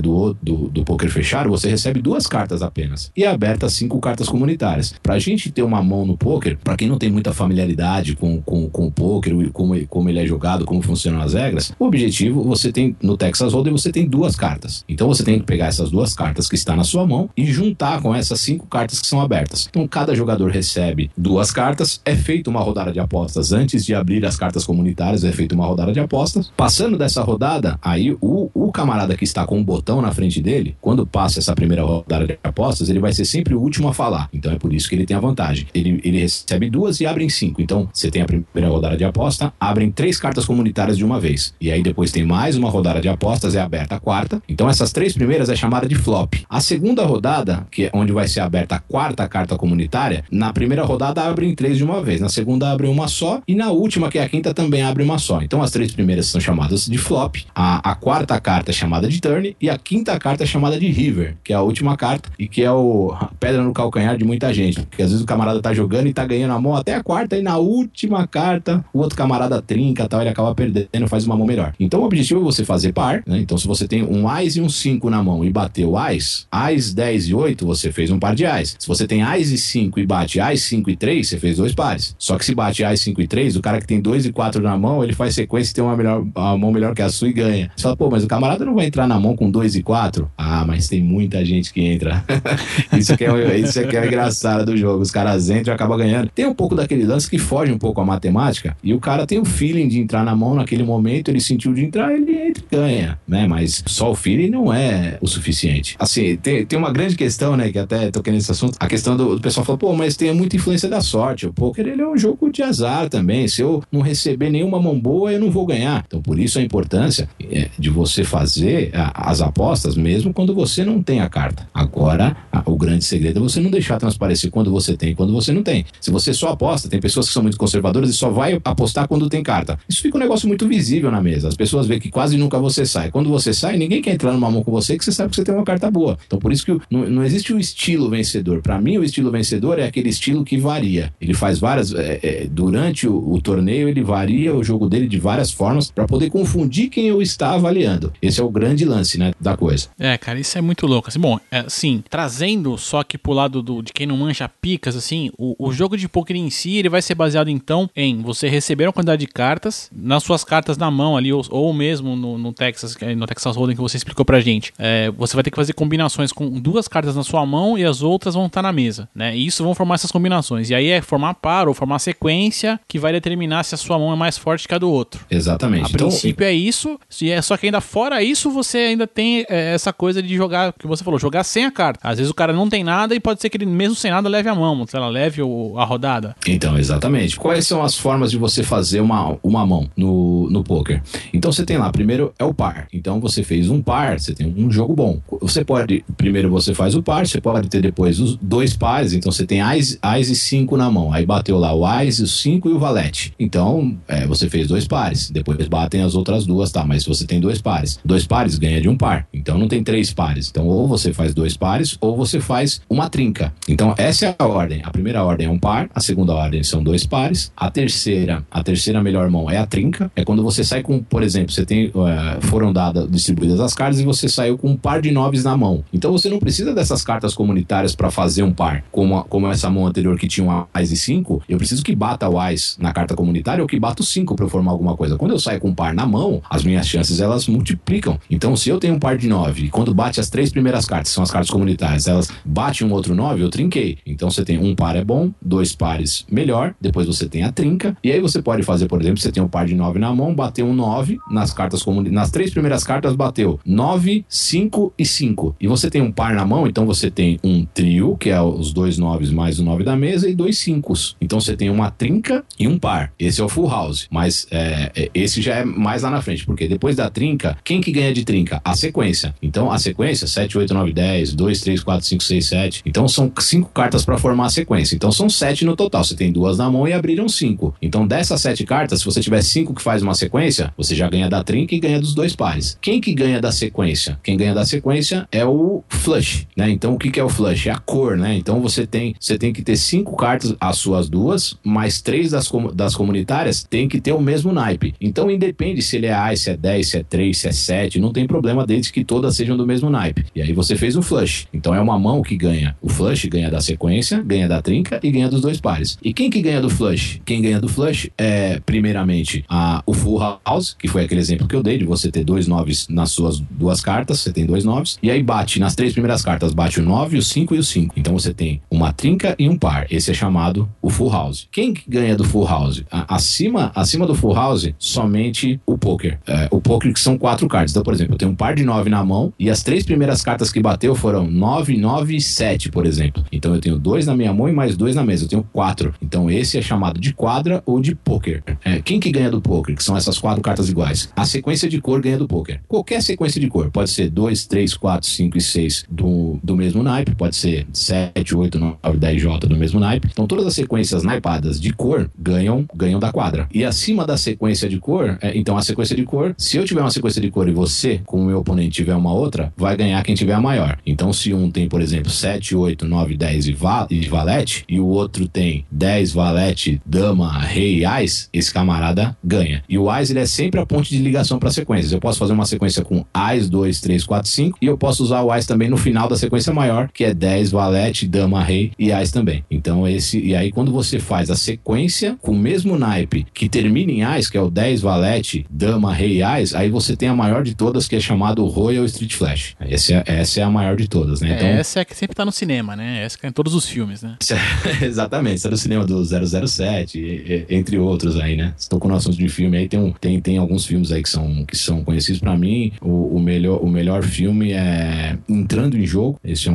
[0.00, 4.28] do, do, do poker fechado, você recebe duas cartas apenas e é aberta cinco cartas
[4.28, 4.94] comunitárias.
[5.02, 8.68] Pra gente ter uma mão no poker, para quem não tem muita familiaridade com, com,
[8.68, 12.72] com o poker, como, como ele é jogado, como funcionam as regras, o objetivo, você
[12.72, 14.84] tem no Texas Hold'em, você tem duas cartas.
[14.88, 18.00] Então você tem que pegar essas duas cartas que está na sua mão e juntar
[18.00, 19.66] com essas cinco cartas que são abertas.
[19.68, 24.24] Então cada jogador recebe duas cartas, é feita uma rodada de apostas antes de abrir
[24.24, 26.52] as cartas comunitárias, é feita uma rodada de apostas.
[26.56, 30.76] Passando dessa rodada, aí o, o camarada que está com um botão na frente dele,
[30.80, 34.28] quando passa essa primeira rodada de apostas, ele vai ser sempre o último a falar.
[34.32, 35.66] Então é por isso que ele tem a vantagem.
[35.74, 37.60] Ele, ele recebe duas e abre em cinco.
[37.60, 41.54] Então você tem a primeira rodada de aposta, abrem três cartas comunitárias de uma vez.
[41.60, 44.40] E aí depois tem mais uma rodada de apostas, é aberta a quarta.
[44.48, 46.34] Então essas três primeiras é chamada de flop.
[46.48, 50.84] A segunda rodada, que é onde vai ser aberta a quarta carta comunitária, na primeira
[50.84, 54.18] rodada abrem três de uma vez, na segunda abrem uma só e na última, que
[54.18, 55.42] é a quinta, também abre uma só.
[55.42, 59.20] Então as três primeiras são chamadas de flop, a, a quarta carta é chamada de
[59.20, 62.48] turn e a quinta carta é chamada de river, que é a última carta e
[62.48, 65.72] que é o pedra no calcanhar de muita gente, porque às vezes o camarada tá
[65.72, 69.16] jogando e tá ganhando a mão até a quarta e na última carta o outro
[69.16, 71.72] camarada trinca tal, ele acaba perdendo, faz uma mão melhor.
[71.78, 73.38] Então o objetivo é você fazer par, né?
[73.38, 76.92] Então se você tem um Ás e um 5 na mão e bateu Ás, Ás
[76.92, 78.76] 10 e 8, você fez um par de Ás.
[78.78, 81.72] Se você tem Ás e 5 e bate Ás 5 e 3, você fez dois
[81.72, 82.14] pares.
[82.18, 84.62] Só que se bate Ás 5 e 3, o cara que tem 2 e 4
[84.62, 87.28] na mão, ele faz sequência e tem uma, melhor, uma mão melhor que a sua
[87.28, 87.70] e ganha.
[87.76, 90.30] Você fala, pô, mas o camarada não vai entrar na mão com 2 e 4?
[90.36, 92.24] Ah, mas tem muita gente que entra.
[92.96, 95.02] isso, que é, isso que é engraçado do jogo.
[95.02, 96.30] Os caras entram e acabam ganhando.
[96.34, 99.38] Tem um pouco daquele lance que foge um pouco a matemática e o cara tem
[99.38, 102.76] o feeling de entrar na mão naquele momento, ele sentiu de entrar, ele entra e
[102.76, 103.46] ganha, né?
[103.46, 105.96] Mas só o feeling não é o suficiente.
[105.98, 109.36] Assim, tem, tem uma grande questão, né, que até toquei nesse assunto, a questão do,
[109.36, 111.46] do pessoal falou, pô, mas tem muita influência da sorte.
[111.46, 113.48] O poker, ele é um jogo de azar também.
[113.48, 116.04] Se eu não receber nenhuma mão boa, eu não vou ganhar.
[116.06, 121.02] Então, por isso a importância é, de você fazer as apostas mesmo quando você não
[121.02, 121.68] tem a carta.
[121.72, 125.52] Agora, o grande segredo é você não deixar transparecer quando você tem e quando você
[125.52, 125.84] não tem.
[126.00, 129.28] Se você só aposta, tem pessoas que são muito conservadoras e só vai apostar quando
[129.28, 129.78] tem carta.
[129.88, 131.48] Isso fica um negócio muito visível na mesa.
[131.48, 133.10] As pessoas veem que quase nunca você sai.
[133.10, 135.44] Quando você sai, ninguém quer entrar numa mão com você que você sabe que você
[135.44, 136.18] tem uma carta boa.
[136.26, 138.62] Então, por isso que não, não existe um estilo vencedor.
[138.62, 141.12] Para mim, o estilo vencedor é aquele estilo que varia.
[141.20, 141.92] Ele faz várias.
[141.92, 146.06] É, é, durante o, o, torneio, ele varia o jogo dele de várias formas para
[146.06, 148.12] poder confundir quem eu está avaliando.
[148.22, 149.88] Esse é o grande lance, né, da coisa.
[149.98, 151.08] É, cara, isso é muito louco.
[151.08, 154.94] Assim, bom, é, assim, trazendo só que pro lado do, de quem não mancha picas,
[154.94, 158.48] assim, o, o jogo de poker em si, ele vai ser baseado então em você
[158.48, 162.38] receber uma quantidade de cartas, nas suas cartas na mão ali, ou, ou mesmo no,
[162.38, 164.72] no, Texas, no Texas Hold'em que você explicou pra gente.
[164.78, 168.02] É, você vai ter que fazer combinações com duas cartas na sua mão e as
[168.02, 169.36] outras vão estar na mesa, né?
[169.36, 170.70] E isso vão formar essas combinações.
[170.70, 174.12] E aí é formar par ou formar sequência que vai determinar se a sua mão
[174.12, 175.24] é mais forte que a do outro.
[175.30, 175.86] Exatamente.
[175.86, 179.74] A então, princípio é isso, é só que ainda fora isso, você ainda tem é,
[179.74, 182.00] essa coisa de jogar, que você falou, jogar sem a carta.
[182.02, 184.28] Às vezes o cara não tem nada e pode ser que ele mesmo sem nada
[184.28, 186.36] leve a mão, sei lá, leve o, a rodada.
[186.46, 187.36] Então, exatamente.
[187.36, 191.02] Quais são as formas de você fazer uma, uma mão no, no poker?
[191.32, 192.88] Então você tem lá, primeiro é o par.
[192.92, 195.20] Então você fez um par, você tem um jogo bom.
[195.40, 199.30] Você pode, primeiro você faz o par, você pode ter depois os dois pares, então
[199.30, 201.12] você tem ás, ás e cinco na mão.
[201.12, 203.32] Aí bateu lá o ás, o cinco e o valete.
[203.38, 205.30] Então, é, você fez dois pares.
[205.30, 206.84] Depois batem as outras duas, tá?
[206.84, 207.98] Mas você tem dois pares.
[208.04, 209.26] Dois pares ganha de um par.
[209.32, 210.48] Então não tem três pares.
[210.48, 213.52] Então, ou você faz dois pares, ou você faz uma trinca.
[213.68, 214.82] Então, essa é a ordem.
[214.84, 218.62] A primeira ordem é um par, a segunda ordem são dois pares, a terceira, a
[218.62, 220.10] terceira melhor mão é a trinca.
[220.14, 224.00] É quando você sai com, por exemplo, você tem uh, foram dadas distribuídas as cartas
[224.00, 225.84] e você saiu com um par de noves na mão.
[225.92, 229.68] Então você não precisa dessas cartas comunitárias para fazer um par, como, a, como essa
[229.68, 231.42] mão anterior que tinha um Ás e 5.
[231.48, 234.44] Eu preciso que bata o Ás na carta comunitária ou que bata o 5 para
[234.44, 235.16] eu formar alguma coisa.
[235.16, 238.18] Quando eu saio com um par na mão, as minhas chances elas multiplicam.
[238.30, 241.12] Então, se eu tenho um par de 9 e quando bate as três primeiras cartas,
[241.12, 243.98] são as cartas comunitárias, elas bate um outro 9, eu trinquei.
[244.06, 247.96] Então você tem um par é bom, dois pares melhor, depois você tem a trinca,
[248.02, 250.34] e aí você pode fazer, por exemplo, você tem um par de 9 na mão,
[250.34, 255.56] bateu um 9 nas cartas comunitárias, nas três primeiras cartas bateu 9, 5 e 5.
[255.60, 258.72] E você tem um par na mão, então você tem um trio, que é os
[258.72, 260.88] dois 9 mais o 9 da mesa, e dois 5.
[261.20, 263.12] Então você tem uma trinca e um par.
[263.18, 266.44] Esse é o full house, mas é, é, esse já é mais lá na frente,
[266.46, 268.60] porque depois da trinca, quem que ganha de trinca?
[268.64, 269.34] A sequência.
[269.42, 272.82] Então a sequência, 7, 8, 9, 10, 2, 3, 4, 5, 6, 7.
[272.86, 274.94] Então são cinco cartas para formar a sequência.
[274.94, 276.04] Então são sete no total.
[276.04, 277.74] Você tem duas na mão e abriram cinco.
[277.80, 281.28] Então dessas sete cartas, se você tiver cinco que faz uma sequência, você já ganha
[281.28, 282.78] da trinca e ganha dos dois pares.
[282.80, 284.18] Quem que ganha da sequência?
[284.22, 286.68] Quem ganha da sequência é o flush, né?
[286.68, 287.68] Então o que, que é o flush?
[287.68, 288.36] É a cor, né?
[288.36, 292.50] Então você tem, você tem que ter cinco cartas, as suas duas, mais três das,
[292.74, 294.92] das comunitárias, tem que ter o mesmo naipe.
[295.00, 298.00] Então independe se ele é A, se é 10, se é 3, se é 7,
[298.00, 300.26] não tem problema desde que todas sejam do mesmo naipe.
[300.34, 301.46] E aí você fez o flush.
[301.52, 302.76] Então é uma mão que ganha.
[302.82, 305.96] O flush ganha da sequência, ganha da trinca e ganha dos dois pares.
[306.02, 307.20] E quem que ganha do flush?
[307.24, 311.54] Quem ganha do flush é, primeiramente, a, o full house, que foi aquele exemplo que
[311.54, 314.98] eu dei de você ter dois noves nas suas duas cartas, você tem dois noves,
[315.00, 317.94] e aí bate nas três primeiras cartas, bate o nove, o cinco e o cinco.
[317.96, 319.86] Então você tem uma trinca e um par.
[319.90, 321.48] Esse é chamado o full house.
[321.50, 322.84] Quem ganha do full house?
[322.90, 326.18] acima, acima do full house, somente o poker.
[326.26, 327.72] É, o poker que são quatro cartas.
[327.72, 330.22] Então, por exemplo, eu tenho um par de nove na mão e as três primeiras
[330.22, 333.24] cartas que bateu foram nove, nove e sete, por exemplo.
[333.32, 335.24] Então eu tenho dois na minha mão e mais dois na mesa.
[335.24, 335.94] Eu tenho quatro.
[336.02, 338.42] Então esse é chamado de quadra ou de poker.
[338.64, 339.76] É, quem que ganha do poker?
[339.76, 341.10] Que são essas quatro cartas iguais.
[341.16, 342.60] A sequência de cor ganha do poker.
[342.66, 343.70] Qualquer sequência de cor.
[343.70, 347.14] Pode ser dois, três, quatro, cinco e seis do, do mesmo naipe.
[347.14, 350.08] Pode ser sete, oito, nove, dez J do mesmo naipe.
[350.10, 353.48] Então todas as sequências naipadas de cor ganham, ganham da quadra.
[353.52, 356.80] E acima da sequência de cor, é, então a sequência de cor, se eu tiver
[356.80, 360.02] uma sequência de cor e você, com o meu oponente, tiver uma outra, vai ganhar
[360.02, 360.78] quem tiver a maior.
[360.86, 364.80] Então se um tem, por exemplo, 7, 8, 9, 10 e, va e valete, e
[364.80, 369.62] o outro tem 10, valete, dama, rei e ás, esse camarada ganha.
[369.68, 371.92] E o ás ele é sempre a ponte de ligação para sequências.
[371.92, 375.22] Eu posso fazer uma sequência com ás 2, 3, 4, 5 e eu posso usar
[375.22, 378.92] o ás também no final da sequência maior, que é 10, valete, dama, rei e
[378.92, 379.44] ás também.
[379.50, 383.90] Então esse e aí quando você faz a sequência com o mesmo naipe que termina
[383.90, 387.14] em ás, que é o 10, valete, dama, rei e ás, aí você tem a
[387.14, 389.56] maior de todas que é chamado Royal Street Flash.
[389.60, 391.34] Essa é, essa é a maior de todas, né?
[391.34, 393.02] Então, é, essa é a que sempre tá no cinema, né?
[393.02, 394.16] Essa que é em todos os filmes, né?
[394.82, 398.54] exatamente, está no cinema do 007, entre outros aí, né?
[398.58, 401.44] Estou com assunto de filme aí, tem, um, tem, tem alguns filmes aí que são,
[401.46, 402.72] que são conhecidos para mim.
[402.82, 406.17] O, o, melhor, o melhor filme é Entrando em Jogo.
[406.24, 406.52] Esse é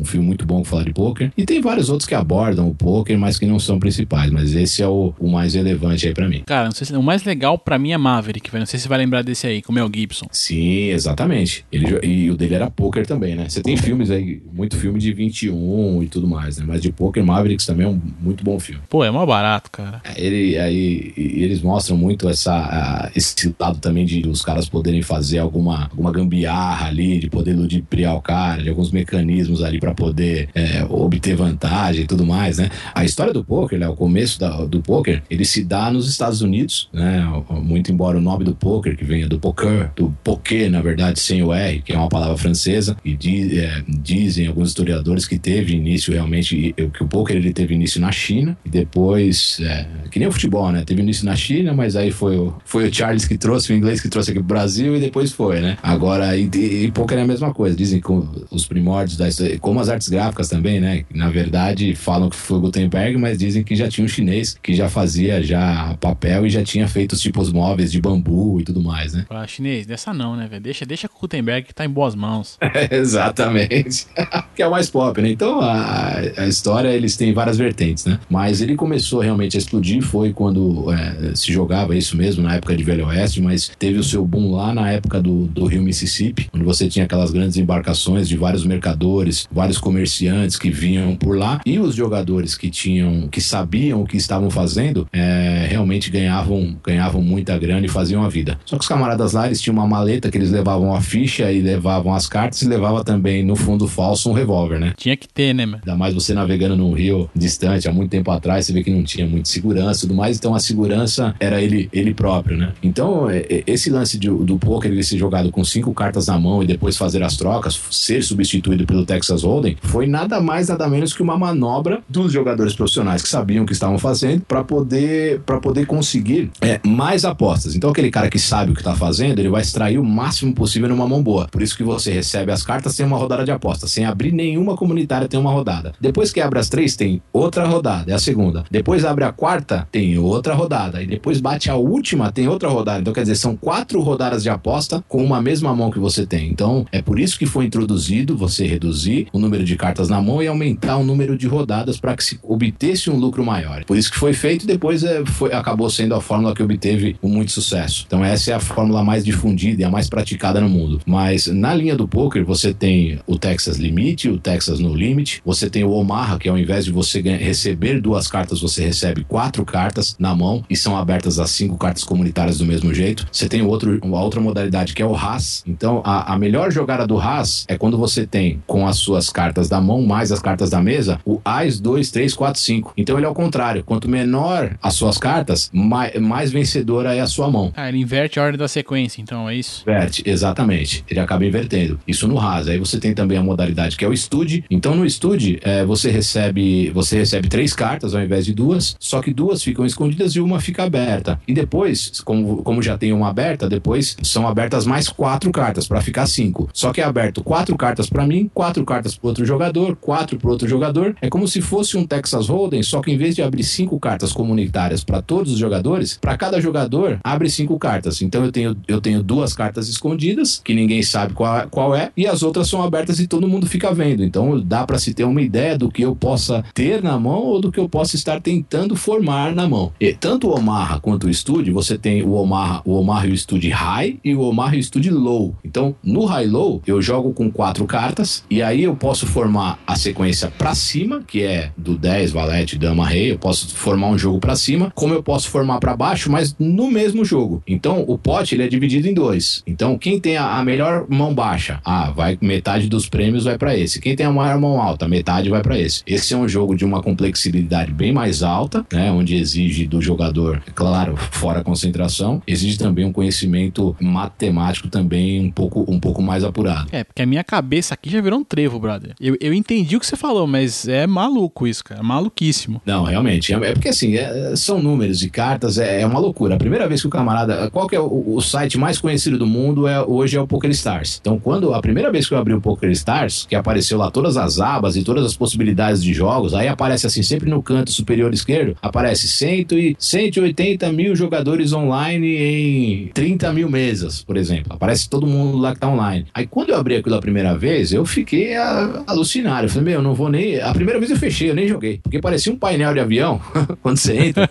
[0.00, 1.30] um filme muito bom que fala de poker.
[1.36, 4.30] E tem vários outros que abordam o poker, mas que não são principais.
[4.30, 6.42] Mas esse é o, o mais relevante aí para mim.
[6.46, 8.60] Cara, não sei se, o mais legal para mim é Maverick, velho.
[8.60, 10.26] Não sei se você vai lembrar desse aí, como é o Gibson.
[10.32, 11.64] Sim, exatamente.
[11.70, 13.48] Ele, e o dele era poker também, né?
[13.48, 16.64] Você tem filmes aí, muito filme de 21 e tudo mais, né?
[16.66, 18.82] Mas de poker, Mavericks também é um muito bom filme.
[18.88, 20.00] Pô, é mó barato, cara.
[20.04, 25.38] É, ele, aí, eles mostram muito essa, esse lado também de os caras poderem fazer
[25.38, 30.48] alguma, alguma gambiarra ali, de poder ludibriar o cara, de alguns mecanismos ali para poder
[30.54, 32.70] é, obter vantagem e tudo mais, né?
[32.94, 36.42] A história do poker, né, o começo da, do poker, ele se dá nos Estados
[36.42, 37.24] Unidos, né?
[37.50, 41.42] Muito embora o nome do poker, que venha do poker, do poker, na verdade, sem
[41.42, 45.74] o R, que é uma palavra francesa, e di, é, dizem alguns historiadores que teve
[45.74, 50.28] início realmente, que o poker ele teve início na China, e depois, é, que nem
[50.28, 50.82] o futebol, né?
[50.84, 54.00] Teve início na China, mas aí foi o, foi o Charles que trouxe, o inglês
[54.00, 55.76] que trouxe aqui pro Brasil, e depois foi, né?
[55.82, 58.08] Agora, e, e poker é a mesma coisa, dizem que
[58.50, 61.04] os primórdios da história, como as artes gráficas também, né?
[61.12, 64.88] Na verdade, falam que foi Gutenberg, mas dizem que já tinha um chinês que já
[64.88, 69.12] fazia já papel e já tinha feito os tipos móveis de bambu e tudo mais,
[69.14, 69.26] né?
[69.30, 70.62] Ah, chinês, dessa não, né, velho?
[70.62, 72.58] Deixa, deixa com o Gutenberg que tá em boas mãos.
[72.90, 74.06] exatamente.
[74.54, 75.30] que é o mais pop, né?
[75.30, 78.18] Então, a, a história, eles têm várias vertentes, né?
[78.28, 82.76] Mas ele começou realmente a explodir, foi quando é, se jogava isso mesmo, na época
[82.76, 86.48] de Velho Oeste, mas teve o seu boom lá na época do, do Rio Mississippi,
[86.52, 91.60] onde você tinha aquelas grandes embarcações de vários mercadores, vários comerciantes que vinham por lá
[91.64, 97.22] e os jogadores que tinham, que sabiam o que estavam fazendo, é, realmente ganhavam, ganhavam
[97.22, 98.58] muita grana e faziam a vida.
[98.64, 101.60] Só que os camaradas lá, eles tinham uma maleta que eles levavam a ficha e
[101.60, 104.92] levavam as cartas e levava também no fundo falso um revólver, né?
[104.96, 105.82] Tinha que ter, né, mano?
[105.84, 109.02] Ainda mais você navegando num rio distante, há muito tempo atrás, você vê que não
[109.02, 112.72] tinha muita segurança tudo mais, então a segurança era ele, ele próprio, né?
[112.82, 116.38] Então, é, é, esse lance de, do poker, ele ser jogado com cinco cartas na
[116.38, 120.88] mão e depois fazer as trocas, ser substituído pelo Texas Hold'em, foi nada mais, nada
[120.88, 125.40] menos que uma manobra dos jogadores profissionais que sabiam o que estavam fazendo para poder,
[125.40, 127.74] para poder conseguir é, mais apostas.
[127.76, 130.88] Então, aquele cara que sabe o que está fazendo, ele vai extrair o máximo possível
[130.88, 131.46] numa mão boa.
[131.48, 133.90] Por isso que você recebe as cartas, tem uma rodada de apostas.
[133.90, 135.92] Sem abrir nenhuma comunitária, tem uma rodada.
[136.00, 138.64] Depois que abre as três, tem outra rodada, é a segunda.
[138.70, 141.02] Depois abre a quarta, tem outra rodada.
[141.02, 143.00] E depois bate a última, tem outra rodada.
[143.00, 146.48] Então, quer dizer, são quatro rodadas de aposta com uma mesma mão que você tem.
[146.48, 150.42] Então, é por isso que foi introduzido você reduzir o número de cartas na mão
[150.42, 153.84] e aumentar o número de rodadas para que se obtesse um lucro maior.
[153.84, 157.16] Por isso que foi feito e depois é, foi, acabou sendo a fórmula que obteve
[157.20, 158.04] com muito sucesso.
[158.06, 161.00] Então essa é a fórmula mais difundida e a mais praticada no mundo.
[161.06, 165.68] Mas na linha do poker você tem o Texas Limit, o Texas No Limit, você
[165.70, 170.16] tem o Omaha, que ao invés de você receber duas cartas, você recebe quatro cartas
[170.18, 173.26] na mão e são abertas as cinco cartas comunitárias do mesmo jeito.
[173.30, 175.62] Você tem outro, uma outra modalidade que é o Haas.
[175.66, 179.70] Então a, a melhor jogada do Haas é quando você tem com, as, suas cartas
[179.70, 182.92] da mão mais as cartas da mesa, o Ás 2, 3, 4, 5.
[182.94, 183.82] Então ele é o contrário.
[183.82, 187.72] Quanto menor as suas cartas, mais, mais vencedora é a sua mão.
[187.74, 189.82] Ah, ele inverte a ordem da sequência, então é isso?
[189.82, 191.02] Inverte, exatamente.
[191.08, 191.98] Ele acaba invertendo.
[192.06, 192.72] Isso no Rasa.
[192.72, 194.62] Aí você tem também a modalidade que é o Stude.
[194.70, 199.22] Então no Stude, é, você recebe você recebe três cartas ao invés de duas, só
[199.22, 201.40] que duas ficam escondidas e uma fica aberta.
[201.48, 206.02] E depois, como, como já tem uma aberta, depois são abertas mais quatro cartas para
[206.02, 206.68] ficar cinco.
[206.74, 210.50] Só que é aberto quatro cartas para mim, quatro cartas para outro jogador, quatro para
[210.50, 211.16] outro jogador.
[211.20, 214.32] É como se fosse um Texas Hold'em, só que em vez de abrir cinco cartas
[214.32, 218.22] comunitárias para todos os jogadores, para cada jogador abre cinco cartas.
[218.22, 222.26] Então eu tenho, eu tenho duas cartas escondidas que ninguém sabe qual, qual é e
[222.26, 224.24] as outras são abertas e todo mundo fica vendo.
[224.24, 227.60] Então dá para se ter uma ideia do que eu possa ter na mão ou
[227.60, 229.92] do que eu possa estar tentando formar na mão.
[230.00, 233.36] E tanto o Omaha quanto o Studio, você tem o Omaha, o Omaha e o
[233.36, 235.54] Studio High e o Omaha e o Studio Low.
[235.64, 239.94] Então no High Low eu jogo com quatro cartas e aí eu posso formar a
[239.94, 243.32] sequência para cima, que é do 10, valete, dama, rei.
[243.32, 246.90] Eu posso formar um jogo para cima, como eu posso formar para baixo, mas no
[246.90, 247.62] mesmo jogo.
[247.66, 249.62] Então o pote ele é dividido em dois.
[249.66, 253.76] Então quem tem a, a melhor mão baixa, ah, vai metade dos prêmios vai para
[253.76, 254.00] esse.
[254.00, 256.02] Quem tem a maior mão alta, metade vai para esse.
[256.06, 260.62] Esse é um jogo de uma complexidade bem mais alta, né, onde exige do jogador,
[260.74, 266.88] claro, fora concentração, exige também um conhecimento matemático também um pouco um pouco mais apurado.
[266.90, 269.14] É, porque a minha cabeça aqui já virou um trevo, brother.
[269.20, 272.02] Eu, eu entendi o que você falou, mas é maluco isso, cara.
[272.02, 272.80] Maluquíssimo.
[272.84, 273.52] Não, realmente.
[273.52, 276.54] É, é porque assim, é, são números e cartas, é, é, uma loucura.
[276.54, 277.70] A primeira vez que o camarada.
[277.70, 280.70] Qual que é o, o, site mais conhecido do mundo é, hoje é o Poker
[280.70, 281.18] Stars.
[281.20, 284.36] Então, quando a primeira vez que eu abri o Poker Stars, que apareceu lá todas
[284.36, 288.32] as abas e todas as possibilidades de jogos, aí aparece assim, sempre no canto superior
[288.32, 294.72] esquerdo, aparece 100 e 180 mil jogadores online em 30 mil mesas, por exemplo.
[294.72, 296.26] Aparece todo mundo lá que tá online.
[296.32, 299.66] Aí quando eu abri aquilo a primeira vez, eu fiquei a, alucinado.
[299.66, 300.60] Eu falei, meu, eu não vou nem.
[300.60, 301.98] A primeira vez eu fechei, eu nem joguei.
[302.02, 303.40] Porque parecia um painel de avião
[303.82, 304.50] quando você entra.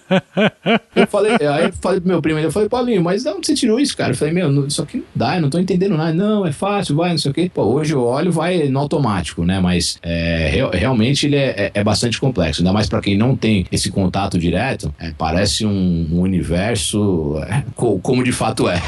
[0.96, 3.54] eu falei, aí eu falei pro meu primo, eu falei, Paulinho, mas de onde você
[3.54, 4.12] tirou isso, cara?
[4.12, 6.14] Eu falei, meu, isso aqui não dá, eu não tô entendendo nada.
[6.14, 7.52] Não, é fácil, vai, não sei o quê.
[7.54, 9.60] Pô, hoje eu olho, vai no automático, né?
[9.60, 12.62] Mas é, real, realmente ele é, é, é, bastante complexo.
[12.62, 17.64] Ainda mais para quem não tem esse contato direto, é, parece um, um universo é,
[17.76, 18.82] como de fato é.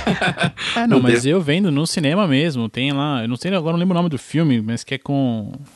[0.76, 3.80] é não, mas eu vendo no cinema mesmo, tem lá, eu não sei agora, não
[3.80, 5.19] lembro o nome do filme, mas que é com.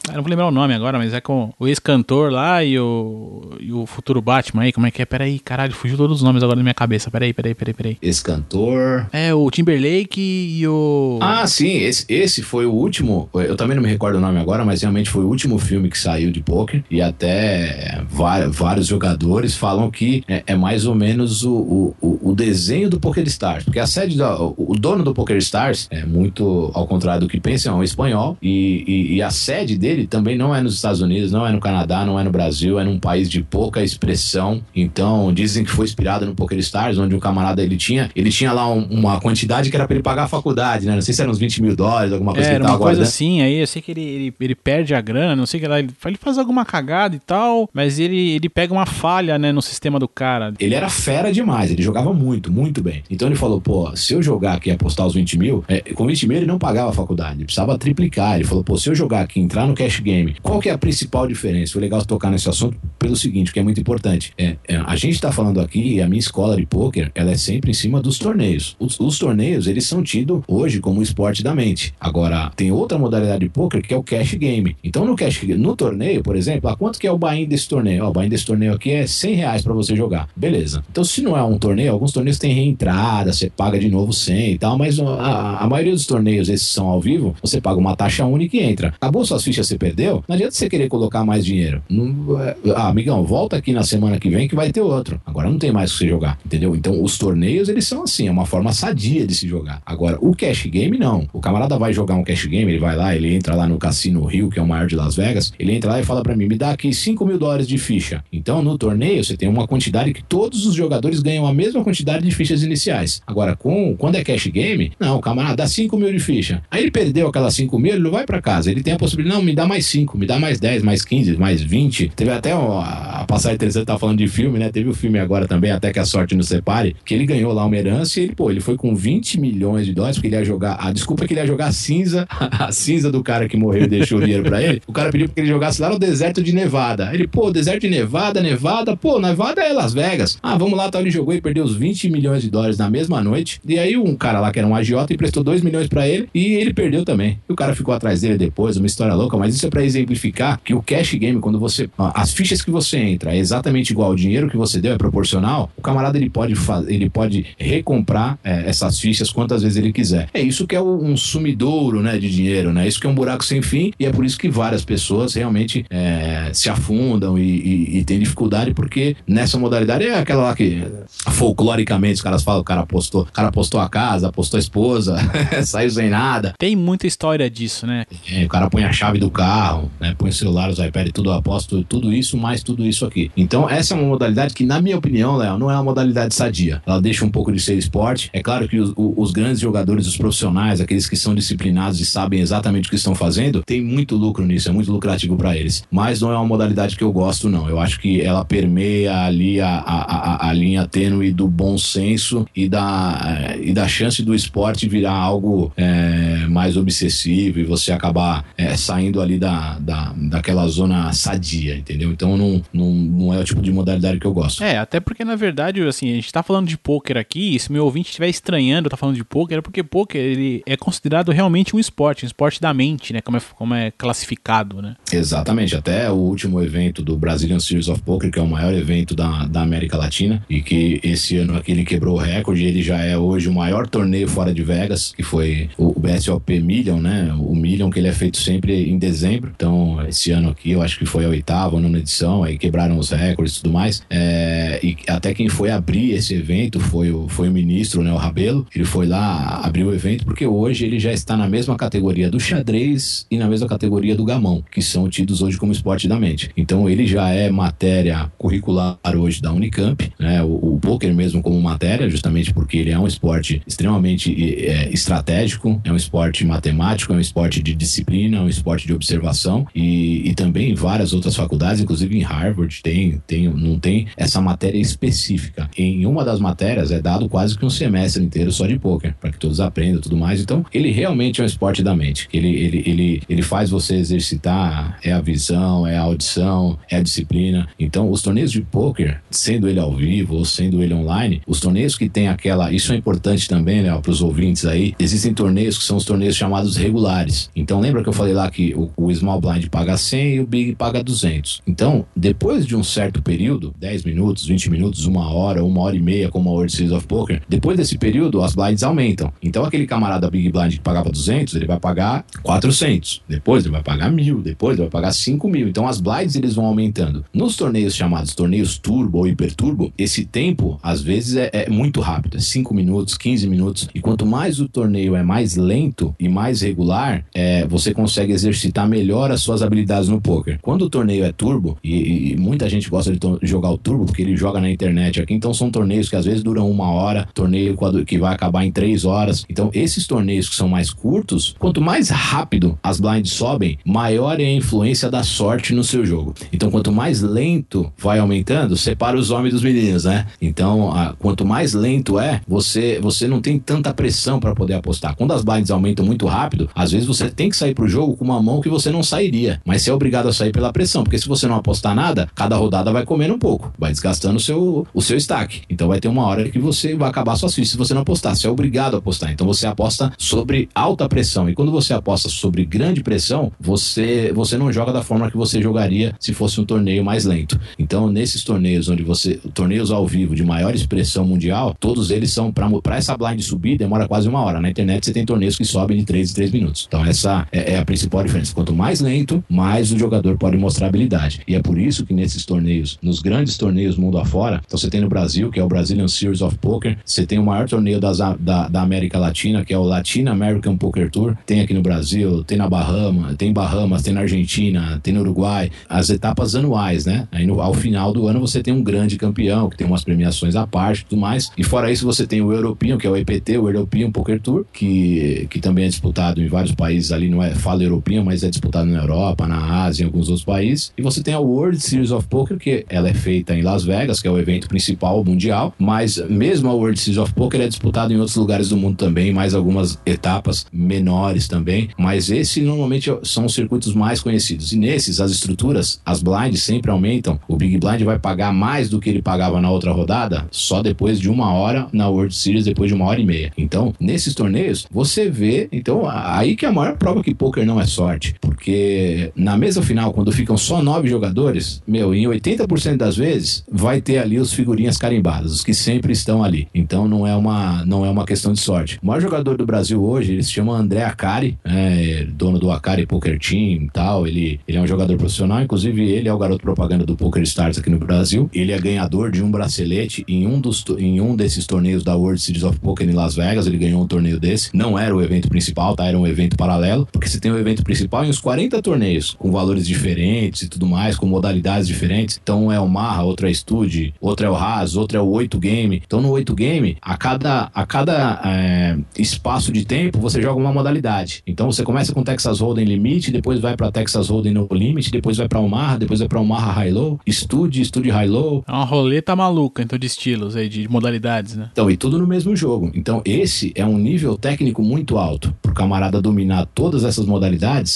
[0.08, 3.52] Eu não vou lembrar o nome agora, mas é com o ex-cantor lá e o,
[3.60, 5.06] e o futuro Batman aí, como é que é?
[5.06, 7.10] Peraí, caralho, fugiu todos os nomes agora na minha cabeça.
[7.10, 7.98] Peraí, peraí, peraí, peraí.
[8.02, 9.08] Ex-cantor.
[9.12, 11.20] É, o Timberlake e o.
[11.22, 13.30] Ah, sim, esse, esse foi o último.
[13.34, 15.98] Eu também não me recordo o nome agora, mas realmente foi o último filme que
[15.98, 16.84] saiu de poker.
[16.90, 22.90] E até vários jogadores falam que é, é mais ou menos o, o, o, desenho
[22.90, 23.64] do Poker Stars.
[23.64, 27.40] Porque a sede, da, o dono do Poker Stars, é muito ao contrário do que
[27.40, 28.38] pensam, é um espanhol.
[28.42, 31.60] E, e, e a sede dele também não é nos Estados Unidos, não é no
[31.60, 34.62] Canadá, não é no Brasil, é num país de pouca expressão.
[34.76, 38.52] Então, dizem que foi inspirado no Poker Stars, onde o camarada ele tinha, ele tinha
[38.52, 40.96] lá um, uma quantidade que era para ele pagar a faculdade, né?
[40.96, 42.86] Não sei se eram uns 20 mil dólares, alguma coisa é, que ele tava uma
[42.86, 45.68] coisa assim, aí eu sei que ele, ele, ele, perde a grana, não sei que
[45.68, 49.52] lá, ele, ele faz alguma cagada e tal, mas ele, ele pega uma falha, né,
[49.52, 50.54] no sistema do cara.
[50.60, 53.04] Ele era fera demais, ele jogava muito, muito bem.
[53.10, 56.06] Então ele falou, pô, se eu jogar aqui e apostar os 20 mil, é, com
[56.06, 58.36] 20 mil ele não pagava a faculdade, ele precisava triplicar.
[58.36, 60.78] Ele falou, pô, se eu jogar aqui, entrar no cash game, qual que é a
[60.78, 61.74] principal diferença?
[61.74, 64.34] Foi legal tocar nesse assunto pelo seguinte, que é muito importante.
[64.38, 67.72] É, é a gente tá falando aqui, a minha escola de pôquer, ela é sempre
[67.72, 68.76] em cima dos torneios.
[68.80, 71.94] Os, os torneios, eles são tidos hoje como esporte da mente.
[72.00, 74.76] Agora, tem outra modalidade de pôquer que é o cash game.
[74.84, 78.06] Então, no cash no torneio, por exemplo, a quanto que é o buy-in desse torneio?
[78.06, 80.28] Ó, o buy-in desse torneio aqui é 100 reais para você jogar.
[80.36, 80.84] Beleza.
[80.90, 84.52] Então, se não é um torneio, alguns torneios têm reentrada, você paga de novo 100
[84.52, 87.96] e tal, mas a, a maioria dos torneios, esses são ao vivo, você paga uma
[87.96, 88.94] taxa única e entra.
[89.04, 91.84] Acabou suas fichas, você perdeu, não adianta você querer colocar mais dinheiro.
[91.90, 95.20] Não, é, ah, amigão, volta aqui na semana que vem que vai ter outro.
[95.26, 96.74] Agora não tem mais o que você jogar, entendeu?
[96.74, 99.82] Então, os torneios, eles são assim, é uma forma sadia de se jogar.
[99.86, 101.28] Agora, o cash game, não.
[101.34, 104.24] O camarada vai jogar um cash game, ele vai lá, ele entra lá no Cassino
[104.24, 106.48] Rio, que é o maior de Las Vegas, ele entra lá e fala para mim,
[106.48, 108.24] me dá aqui 5 mil dólares de ficha.
[108.32, 112.24] Então, no torneio, você tem uma quantidade que todos os jogadores ganham a mesma quantidade
[112.24, 113.22] de fichas iniciais.
[113.28, 116.64] Agora, com quando é cash game, não, o camarada dá 5 mil de ficha.
[116.72, 118.72] Aí ele perdeu aquelas 5 mil, ele não vai para casa.
[118.72, 121.38] Ele tem a possibilidade, não, me dá mais 5, me dá mais 10, mais 15,
[121.38, 122.12] mais 20.
[122.16, 124.70] Teve até ó, a passagem interessante, tá falando de filme, né?
[124.70, 127.66] Teve o filme agora também, Até que a Sorte nos Separe, que ele ganhou lá
[127.66, 130.46] uma herança e ele, pô, ele foi com 20 milhões de dólares, porque ele ia
[130.46, 130.78] jogar.
[130.80, 133.84] A desculpa é que ele ia jogar a cinza, a cinza do cara que morreu
[133.84, 134.82] e deixou o dinheiro pra ele.
[134.88, 137.12] O cara pediu que ele jogasse lá no deserto de Nevada.
[137.14, 140.38] Ele, pô, deserto de Nevada, Nevada, pô, Nevada é Las Vegas.
[140.42, 141.02] Ah, vamos lá, tal.
[141.02, 143.60] Ele jogou e perdeu os 20 milhões de dólares na mesma noite.
[143.66, 146.54] E aí um cara lá que era um agiota emprestou 2 milhões para ele e
[146.54, 147.40] ele perdeu também.
[147.48, 150.60] E o cara ficou atrás dele depois, uma história louca, mas isso é para exemplificar
[150.64, 151.90] que o cash game, quando você.
[151.98, 155.72] As fichas que você entra é exatamente igual ao dinheiro que você deu, é proporcional,
[155.78, 156.54] o camarada ele pode,
[156.88, 160.28] ele pode recomprar é, essas fichas quantas vezes ele quiser.
[160.34, 162.88] É isso que é um sumidouro né, de dinheiro, né?
[162.88, 165.86] Isso que é um buraco sem fim, e é por isso que várias pessoas realmente
[165.90, 170.84] é, se afundam e, e, e têm dificuldade, porque nessa modalidade é aquela lá que
[171.32, 175.18] folcloricamente os caras falam, o cara apostou, o cara apostou a casa, apostou a esposa,
[175.64, 176.54] saiu sem nada.
[176.58, 178.06] Tem muita história disso, né?
[178.30, 180.16] É, o cara põe a chave do carro, né?
[180.18, 183.30] Põe celular, os iPad, tudo aposto, tudo isso, mais tudo isso aqui.
[183.38, 186.82] Então, essa é uma modalidade que, na minha opinião, Léo, não é uma modalidade sadia.
[186.84, 188.32] Ela deixa um pouco de ser esporte.
[188.34, 192.40] É claro que os, os grandes jogadores, os profissionais, aqueles que são disciplinados e sabem
[192.40, 195.84] exatamente o que estão fazendo, tem muito lucro nisso, é muito lucrativo para eles.
[195.92, 197.70] Mas não é uma modalidade que eu gosto, não.
[197.70, 202.48] Eu acho que ela permeia ali a, a, a, a linha tênue do bom senso
[202.56, 208.44] e da, e da chance do esporte virar algo é, mais obsessivo e você acabar
[208.58, 212.12] é, saindo ali da, da, daquela zona sadia, entendeu?
[212.12, 214.64] Então não, não, não é o tipo de modalidade que eu gosto.
[214.64, 217.72] É, até porque na verdade, assim, a gente tá falando de pôquer aqui, e se
[217.72, 221.76] meu ouvinte estiver estranhando, tá falando de pôquer, é porque pôquer ele é considerado realmente
[221.76, 223.22] um esporte, um esporte da mente, né?
[223.22, 224.96] Como é, como é classificado, né?
[225.12, 229.16] Exatamente, até o último evento do Brazilian Series of Poker, que é o maior evento
[229.16, 233.00] da, da América Latina, e que esse ano aqui ele quebrou o recorde, ele já
[233.00, 237.34] é hoje o maior torneio fora de Vegas, que foi o BSOP Million, né?
[237.38, 239.52] O Million que ele é feito sempre em dezembro.
[239.56, 243.10] Então, esse ano aqui eu acho que foi a oitava, nona edição, aí quebraram os
[243.10, 244.04] recordes e tudo mais.
[244.10, 248.12] É, e até quem foi abrir esse evento foi o, foi o ministro, né?
[248.12, 248.66] O Rabelo.
[248.74, 252.40] Ele foi lá abrir o evento porque hoje ele já está na mesma categoria do
[252.40, 256.50] xadrez e na mesma categoria do gamão, que são tidos hoje como esporte da mente.
[256.56, 260.44] Então, ele já é matéria curricular hoje da Unicamp, né?
[260.44, 264.34] O, o poker mesmo como matéria, justamente porque ele é um esporte extremamente
[264.66, 268.94] é, estratégico, é um esporte matemático, é um esporte de disciplina, é um esporte de
[268.94, 274.08] observação e, e também em várias outras faculdades, inclusive em Harvard tem, tem, não tem
[274.18, 275.70] essa matéria específica.
[275.78, 279.32] Em uma das matérias é dado quase que um semestre inteiro só de poker, para
[279.32, 280.42] que todos aprendam tudo mais.
[280.42, 282.28] Então, ele realmente é um esporte da mente.
[282.34, 287.02] Ele, ele, ele, ele faz você exercitar, é a visão, é a audição, é a
[287.02, 287.68] disciplina.
[287.80, 291.98] Então, os torneios de poker, sendo ele ao vivo ou sendo ele online, os torneios
[291.98, 292.72] que tem aquela.
[292.72, 294.94] Isso é importante também, né, para os ouvintes aí.
[294.98, 297.50] Existem torneios que são os torneios chamados regulares.
[297.56, 300.48] Então, lembra que eu falei lá que o, o Small Blind paga 100 e o
[300.48, 301.62] Big paga 200.
[301.68, 306.00] Então, depois de um certo período, 10 minutos, 20 minutos, uma hora, uma hora e
[306.00, 309.34] meia, como a World Series of Poker, depois desse período, as blinds aumentam.
[309.42, 313.24] Então, aquele camarada Big Blind que pagava 200, ele vai pagar 400.
[313.28, 314.42] Depois, ele vai pagar mil.
[314.42, 315.68] Depois, ele vai pagar 5 mil.
[315.68, 317.26] Então, as blinds eles vão aumentando.
[317.34, 322.38] Nos torneios chamados torneios turbo ou hiperturbo, esse tempo, às vezes, é, é muito rápido.
[322.38, 323.90] É 5 minutos, 15 minutos.
[323.94, 328.88] E quanto mais o torneio é mais lento e mais regular, é, você consegue exercitar
[328.88, 330.60] melhor as suas habilidades no poker.
[330.62, 334.22] Quando o torneio é turbo, e, e muita gente gosta de jogar o turbo porque
[334.22, 337.78] ele joga na internet aqui, então são torneios que às vezes duram uma hora, torneio
[338.06, 339.46] que vai acabar em três horas.
[339.50, 344.46] Então, esses torneios que são mais curtos, quanto mais rápido as blinds sobem, maior é
[344.46, 346.34] a influência da sorte no seu jogo.
[346.52, 350.28] Então, quanto mais lento vai aumentando, separa os homens dos meninos, né?
[350.42, 355.16] Então, a, quanto mais lento é, você, você não tem tanta pressão para poder apostar.
[355.16, 358.26] Quando as blinds aumentam muito rápido, às vezes você tem que sair pro jogo com
[358.26, 361.18] uma mão que você não sairia, mas você é obrigado a sair pela pressão, porque
[361.18, 364.86] se você não apostar nada, cada rodada vai comendo um pouco, vai desgastando o seu,
[364.94, 365.62] o seu stack.
[365.70, 368.36] Então vai ter uma hora que você vai acabar suas fichas se você não apostar.
[368.36, 369.32] Você é obrigado a apostar.
[369.32, 371.50] Então você aposta sobre alta pressão.
[371.50, 375.62] E quando você aposta sobre grande pressão, você, você não joga da forma que você
[375.62, 377.60] jogaria se fosse um torneio mais lento.
[377.78, 379.40] Então, nesses torneios onde você.
[379.54, 382.52] torneios ao vivo de maior expressão mundial, todos eles são.
[382.52, 384.62] para essa blind subir, demora quase uma hora.
[384.62, 386.86] Na internet você tem torneios que sobem de 3 em 3 minutos.
[386.88, 388.56] Então, essa é, é a principal diferença.
[388.56, 391.42] Quanto mais lento, mais o jogador pode mostrar habilidade.
[391.48, 395.00] E é por isso que nesses torneios, nos grandes torneios mundo afora, então você tem
[395.00, 398.18] no Brasil, que é o Brazilian Series of Poker, você tem o maior torneio das,
[398.18, 402.44] da, da América Latina, que é o Latin American Poker Tour, tem aqui no Brasil,
[402.44, 407.28] tem na Bahama, tem Bahamas, tem na Argentina, tem no Uruguai, as etapas anuais, né?
[407.32, 410.56] Aí no, ao final do ano você tem um grande campeão, que tem umas premiações
[410.56, 411.52] à parte e tudo mais.
[411.56, 414.66] E fora isso, você tem o European, que é o EPT, o European Poker Tour,
[414.74, 418.50] que, que também é disputado em vários países ali, não é fala European, mas é
[418.50, 420.92] disputado na Europa, na Ásia, em alguns outros países.
[420.98, 424.22] E você tem a World Series of Poker, que ela é feita em Las Vegas,
[424.22, 428.14] que é o evento principal mundial, mas mesmo a World Series of Poker é disputado
[428.14, 433.46] em outros lugares do mundo também, mais algumas etapas menores também, mas esse normalmente são
[433.46, 434.72] os circuitos mais conhecidos.
[434.74, 437.40] E nesses, as estruturas, as blinds sempre aumentam.
[437.48, 441.20] O Big Blind vai pagar mais do que ele pagava na outra rodada só depois
[441.20, 443.52] de uma hora na World Series, depois de uma hora e meia.
[443.58, 447.73] Então, nesses torneios, você vê, então, aí que é a maior prova que poker não
[447.80, 453.16] é sorte, porque na mesa final, quando ficam só nove jogadores, meu, em 80% das
[453.16, 456.68] vezes vai ter ali os figurinhas carimbadas, os que sempre estão ali.
[456.74, 459.00] Então não é uma, não é uma questão de sorte.
[459.02, 463.06] O maior jogador do Brasil hoje, ele se chama André Akari, é, dono do Akari
[463.06, 464.28] Poker Team e tal.
[464.28, 467.78] Ele, ele é um jogador profissional, inclusive ele é o garoto propaganda do Poker Stars
[467.78, 468.50] aqui no Brasil.
[468.54, 472.42] Ele é ganhador de um bracelete em um, dos, em um desses torneios da World
[472.42, 473.68] Series of Poker em Las Vegas.
[473.68, 474.70] Ele ganhou um torneio desse.
[474.74, 476.06] Não era o evento principal, tá?
[476.06, 479.52] Era um evento paralelo, porque você tem o evento principal e uns 40 torneios com
[479.52, 482.40] valores diferentes e tudo mais, com modalidades diferentes.
[482.42, 485.60] Então é o Marra, outro é Stude, outro é o Haas, outro é o 8
[485.60, 486.02] Game.
[486.06, 490.72] Então no 8 Game, a cada, a cada é, espaço de tempo, você joga uma
[490.74, 491.42] modalidade.
[491.48, 495.38] Então você começa com Texas Hold'em Limite, depois vai para Texas Hold'em No Limit, depois
[495.38, 498.64] vai para Omaha, depois vai para Omaha High Low, Stude, Stude High Low.
[498.68, 501.70] É uma roleta maluca, então, de estilos aí, de modalidades, né?
[501.72, 502.92] Então, e tudo no mesmo jogo.
[502.94, 505.54] Então, esse é um nível técnico muito alto.
[505.62, 507.43] Pro camarada dominar todas essas modalidades,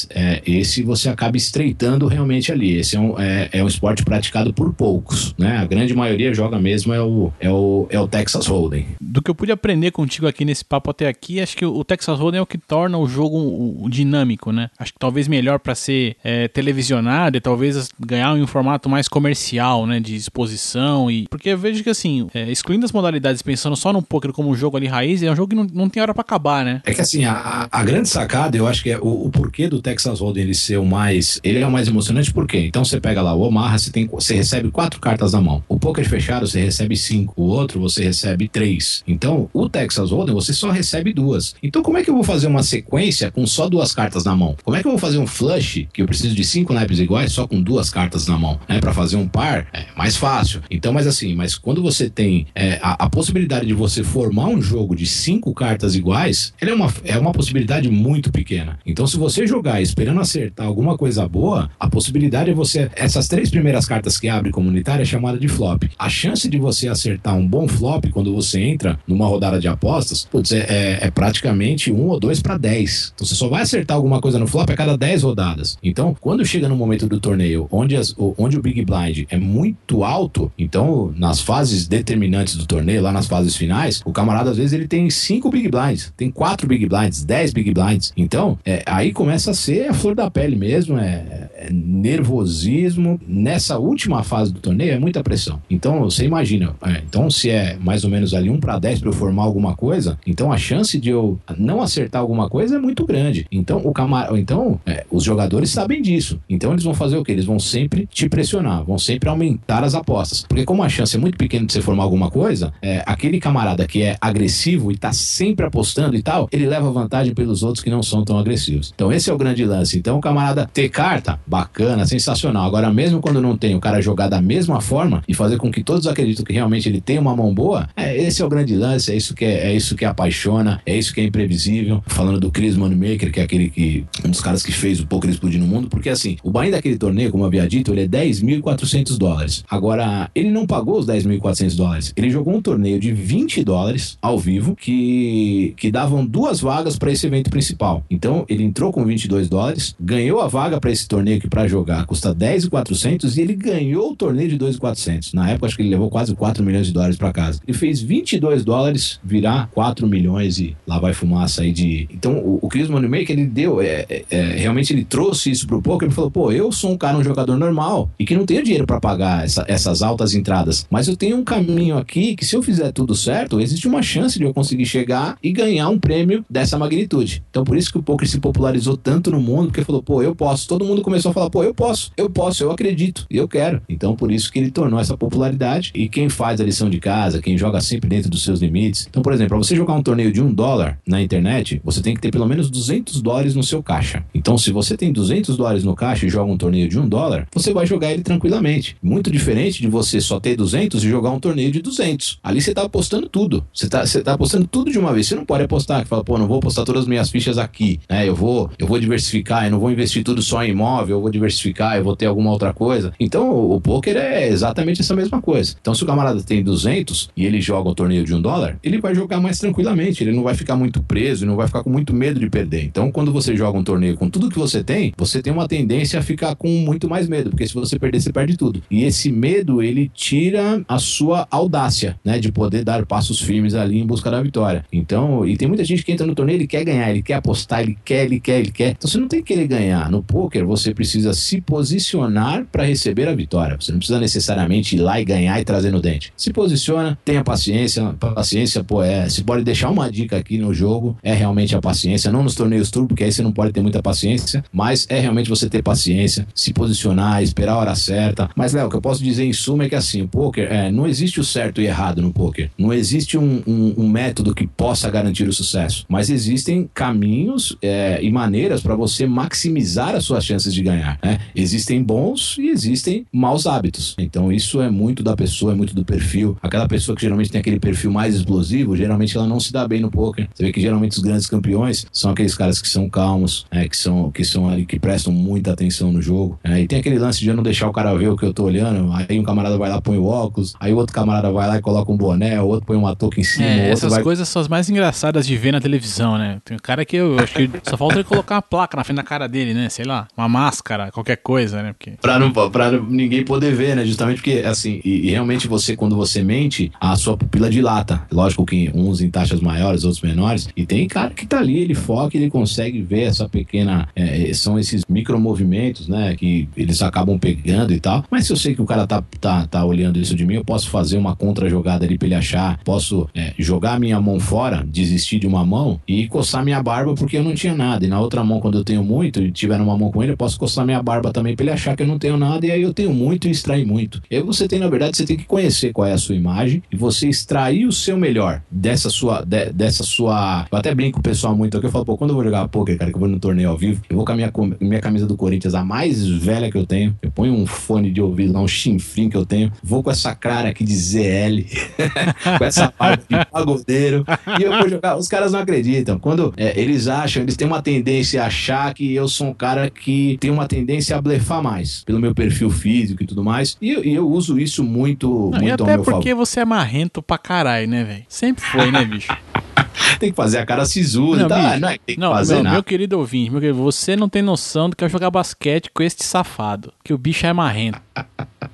[0.10, 2.78] é, esse você acaba estreitando realmente ali.
[2.78, 5.58] Esse é um, é, é um esporte praticado por poucos, né?
[5.58, 8.86] A grande maioria joga mesmo é o, é o, é o Texas Hold'em.
[9.02, 12.20] Do que eu pude aprender contigo aqui nesse papo até aqui, acho que o Texas
[12.20, 14.70] Hold'em é o que torna o jogo o, dinâmico, né?
[14.78, 19.86] Acho que talvez melhor para ser é, televisionado e talvez ganhar um formato mais comercial,
[19.86, 20.00] né?
[20.00, 21.28] De exposição e...
[21.30, 24.56] Porque eu vejo que, assim, é, excluindo as modalidades, pensando só no poker como um
[24.56, 26.82] jogo ali raiz, é um jogo que não, não tem hora para acabar, né?
[26.86, 29.82] É que, assim, a, a grande sacada, eu acho que é o, o porquê do
[29.82, 31.40] Texas Hold'em ele ser o mais...
[31.44, 32.60] Ele é o mais emocionante por quê?
[32.66, 35.64] Então você pega lá o Omaha, você, tem, você recebe quatro cartas na mão.
[35.68, 37.34] O poker fechado, você recebe cinco.
[37.38, 39.04] O outro, você recebe três.
[39.08, 41.56] Então, o Texas Hold'em, você só recebe duas.
[41.62, 44.56] Então, como é que eu vou fazer uma sequência com só duas cartas na mão?
[44.64, 47.32] Como é que eu vou fazer um flush, que eu preciso de cinco naipes iguais,
[47.32, 48.60] só com duas cartas na mão?
[48.68, 48.80] Né?
[48.80, 50.62] Para fazer um par, é mais fácil.
[50.70, 54.62] Então, mas assim, mas quando você tem é, a, a, possibilidade de você formar um
[54.62, 58.80] jogo de cinco cartas iguais, ele é uma, é uma possibilidade muito pequena.
[58.86, 62.90] Então, se você jogar esperando acertar alguma coisa boa, a possibilidade é você.
[62.96, 65.84] Essas três primeiras cartas que abre comunitária é chamada de flop.
[65.98, 70.26] A chance de você acertar um bom flop quando você entra numa rodada de apostas,
[70.26, 73.12] putz, é, é, é praticamente um ou dois para dez.
[73.16, 75.78] Então, você só vai acertar alguma coisa no flop a cada dez rodadas.
[75.84, 80.04] Então, quando chega no momento do torneio onde, as, onde o Big Blind é muito
[80.04, 84.74] alto, então nas fases determinantes do torneio, lá nas fases finais, o camarada às vezes
[84.74, 88.14] ele tem cinco Big Blinds, tem quatro Big Blinds, dez Big Blinds.
[88.16, 93.20] Então, é, aí começa a ser a flor da pele mesmo, é, nervosismo.
[93.28, 95.62] Nessa última fase do torneio é muita pressão.
[95.70, 99.10] Então, você imagina, é, então se é mais ou menos ali 1 para 10 para
[99.10, 103.06] eu formar alguma coisa, então a chance de eu não acertar alguma coisa é muito
[103.06, 103.46] grande.
[103.52, 104.34] Então, o camar...
[104.36, 106.40] então é, os jogadores sabem disso.
[106.50, 107.32] Então, eles vão fazer o que?
[107.32, 110.46] Eles vão sempre te pressionar, vão sempre aumentar as apostas.
[110.48, 113.88] Porque como a chance é muito pequena de você formar alguma coisa, é, aquele camarada
[113.88, 117.90] que é agressivo e tá sempre apostando e tal, ele leva vantagem pelos outros que
[117.90, 118.92] não são tão agressivos.
[118.94, 119.98] Então, esse é o grande lance.
[119.98, 122.66] Então, o camarada ter carta, bacana, sensacional.
[122.66, 125.84] Agora, mesmo quando não tem o cara jogar da mesma forma e fazer com que
[125.84, 129.12] todos acreditem que realmente ele tem uma mão boa, é, esse é o grande lance,
[129.12, 132.04] é isso que é, é isso que apaixona, é isso que é imprevisível.
[132.06, 135.30] Falando do Chris Moneymaker, que é aquele que um dos caras que fez o poker
[135.30, 138.08] explodir no mundo, porque assim, o buy daquele torneio, como eu havia dito, ele é
[138.08, 139.64] 10.400 dólares.
[139.70, 142.14] Agora, ele não pagou os 10.400 dólares.
[142.16, 147.12] Ele jogou um torneio de 20 dólares ao vivo que que davam duas vagas para
[147.12, 148.04] esse evento principal.
[148.10, 152.06] Então, ele entrou com 22 dólares, ganhou a vaga para esse torneio que para jogar
[152.06, 155.34] custa 10,400 e ele ganhou o torneio de 2,400.
[155.34, 157.60] Na época, acho que ele levou quase 4 milhões de dólares para casa.
[157.68, 162.08] Ele fez 22 dólares virar 4 milhões e lá vai fumaça aí de.
[162.12, 165.82] Então, o, o Chris Moneymaker, ele deu, é, é, é, realmente ele trouxe isso pro
[165.82, 166.08] poker.
[166.08, 168.86] Ele falou: pô, eu sou um cara, um jogador normal e que não tenho dinheiro
[168.86, 172.62] para pagar essa, essas altas entradas, mas eu tenho um caminho aqui que se eu
[172.62, 176.78] fizer tudo certo, existe uma chance de eu conseguir chegar e ganhar um prêmio dessa
[176.78, 177.44] magnitude.
[177.50, 180.36] Então, por isso que o poker se popularizou tanto no mundo, porque falou: pô, eu
[180.36, 180.68] posso.
[180.68, 183.82] Todo mundo começou a falar: pô, eu posso, eu posso, eu acredito, eu quero.
[183.88, 185.92] Então, por isso que ele tornou essa popularidade.
[185.96, 189.08] E quem faz a lição de casa, quem joga sempre dentro dos seus limites.
[189.10, 192.14] Então, por exemplo, para você jogar um torneio de um dólar na internet, você tem
[192.14, 194.24] que ter pelo menos 200 dólares no seu caixa.
[194.34, 197.48] Então, se você tem 200 dólares no caixa e joga um torneio de um dólar,
[197.54, 198.96] você vai jogar ele tranquilamente.
[199.02, 202.40] Muito diferente de você só ter 200 e jogar um torneio de 200.
[202.44, 203.66] Ali você tá apostando tudo.
[203.74, 205.28] Você tá, você tá apostando tudo de uma vez.
[205.28, 208.00] Você não pode apostar, que fala, pô, não vou apostar todas as minhas fichas aqui,
[208.10, 208.28] né?
[208.28, 211.30] Eu vou, eu vou diversificar, eu não vou investir tudo só em imóvel eu vou
[211.30, 213.14] diversificar, eu vou ter alguma outra coisa.
[213.20, 215.76] Então, o, poker é exatamente essa mesma coisa.
[215.80, 219.00] Então, se o camarada tem 200 e ele joga um torneio de um dólar, ele
[219.00, 222.14] vai jogar mais tranquilamente, ele não vai ficar muito preso, não vai ficar com muito
[222.14, 222.84] medo de perder.
[222.84, 226.20] Então, quando você joga um torneio com tudo que você tem, você tem uma tendência
[226.20, 228.82] a ficar com muito mais medo, porque se você perder, você perde tudo.
[228.90, 234.00] E esse medo, ele tira a sua audácia, né, de poder dar passos firmes ali
[234.00, 234.86] em busca da vitória.
[234.92, 237.82] Então, e tem muita gente que entra no torneio, ele quer ganhar, ele quer apostar,
[237.82, 238.90] ele quer, ele quer, ele quer.
[238.92, 240.12] Então, você não tem que querer ganhar.
[240.12, 243.78] No poker, você precisa se posicionar para receber a vitória.
[243.80, 246.32] Você não precisa necessariamente ir lá e ganhar e trazer no dente.
[246.36, 248.14] Se posiciona, tenha paciência.
[248.14, 249.30] Paciência, pô, é.
[249.30, 252.32] Se pode deixar uma dica aqui no jogo, é realmente a paciência.
[252.32, 255.50] Não nos torneios turbo, porque aí você não pode ter muita paciência, mas é realmente
[255.50, 258.50] você ter paciência, se posicionar, esperar a hora certa.
[258.56, 260.92] Mas, Léo, o que eu posso dizer em suma é que assim, o poker, é,
[260.92, 262.70] não existe o certo e errado no poker.
[262.78, 268.20] Não existe um, um, um método que possa garantir o sucesso, mas existem caminhos é,
[268.22, 270.97] e maneiras para você maximizar as suas chances de ganhar.
[271.24, 271.40] Né?
[271.56, 274.16] Existem bons e existem maus hábitos.
[274.18, 276.58] Então, isso é muito da pessoa, é muito do perfil.
[276.62, 280.02] Aquela pessoa que geralmente tem aquele perfil mais explosivo, geralmente ela não se dá bem
[280.02, 280.48] no poker.
[280.54, 283.98] Você vê que geralmente os grandes campeões são aqueles caras que são calmos, é, que
[283.98, 286.60] são que são ali que prestam muita atenção no jogo.
[286.64, 288.54] É, e tem aquele lance de eu não deixar o cara ver o que eu
[288.54, 289.12] tô olhando.
[289.14, 291.82] Aí um camarada vai lá põe o óculos, aí o outro camarada vai lá e
[291.82, 293.68] coloca um boné, o outro põe uma touca em cima.
[293.68, 294.24] É, essas vai...
[294.24, 296.60] coisas são as mais engraçadas de ver na televisão, né?
[296.64, 299.04] Tem um cara que eu, eu acho que só falta ele colocar uma placa na
[299.04, 299.90] frente da cara dele, né?
[299.90, 300.78] Sei lá, uma máscara,
[301.12, 301.94] qualquer coisa, né?
[301.94, 302.14] Porque...
[302.22, 304.06] Pra, não, pra ninguém poder ver, né?
[304.06, 308.22] Justamente porque, assim, e, e, realmente você, quando você mente, a sua pupila dilata.
[308.32, 310.70] Lógico que uns em taxas maiores, outros menores.
[310.76, 314.08] E tem cara que tá ali, ele foca, ele consegue ver essa pequena.
[314.16, 316.36] É, são esses micromovimentos, né?
[316.36, 318.24] Que eles acabam pegando e tal.
[318.30, 320.66] Mas se eu sei que o cara tá, tá, tá olhando isso de mim, eu
[320.66, 322.80] posso fazer uma contra-jogada ali pra ele achar.
[322.84, 327.38] Posso é, jogar minha mão fora, desistir de uma mão e coçar minha barba porque
[327.38, 328.06] eu não tinha nada.
[328.06, 330.38] E na outra mão, quando eu tenho muito e tiver uma mão com ele, eu
[330.38, 332.66] posso coçar minha barba também pra ele achar que eu não tenho nada.
[332.66, 334.22] E aí eu tenho muito e extrair muito.
[334.30, 336.84] E aí você tem, na verdade, você tem que conhecer qual é a sua imagem
[336.92, 339.44] e você extrair o seu melhor dessa sua.
[339.44, 340.68] De, dessa sua.
[340.72, 341.88] Eu até brinco o pessoal muito aqui.
[341.88, 343.78] Eu falo, pô, quando eu vou jogar poker, cara, que eu vou no torneio ao
[343.78, 346.86] vivo, eu vou com a minha, minha camisa do Corinthians, a mais velha que eu
[346.86, 347.16] tenho.
[347.22, 349.72] Eu ponho um fone de ouvido lá, um chinfrim que eu tenho.
[349.84, 351.66] Vou com essa cara aqui de ZL,
[352.58, 354.26] com essa parte de pagodeiro.
[354.60, 355.18] E eu vou jogar.
[355.18, 356.20] Os caras não acreditam.
[356.20, 359.90] Quando é, eles acham, eles têm uma tendência a achar que eu sou um cara
[359.90, 363.78] que tem uma tendência a blefar mais, pelo meu perfil físico e tudo mais.
[363.82, 366.46] E, e eu uso isso muito, não, muito e até porque favor.
[366.46, 368.26] você é marrento pra caralho, né, velho?
[368.28, 369.36] Sempre foi, né, bicho?
[370.20, 371.78] tem que fazer a cara sisuda, não, tá?
[371.80, 372.74] não, é, tem que não, fazer meu, nada.
[372.76, 376.04] meu querido ouvinte, meu querido, você não tem noção do que é jogar basquete com
[376.04, 378.02] este safado, que o bicho é marrento.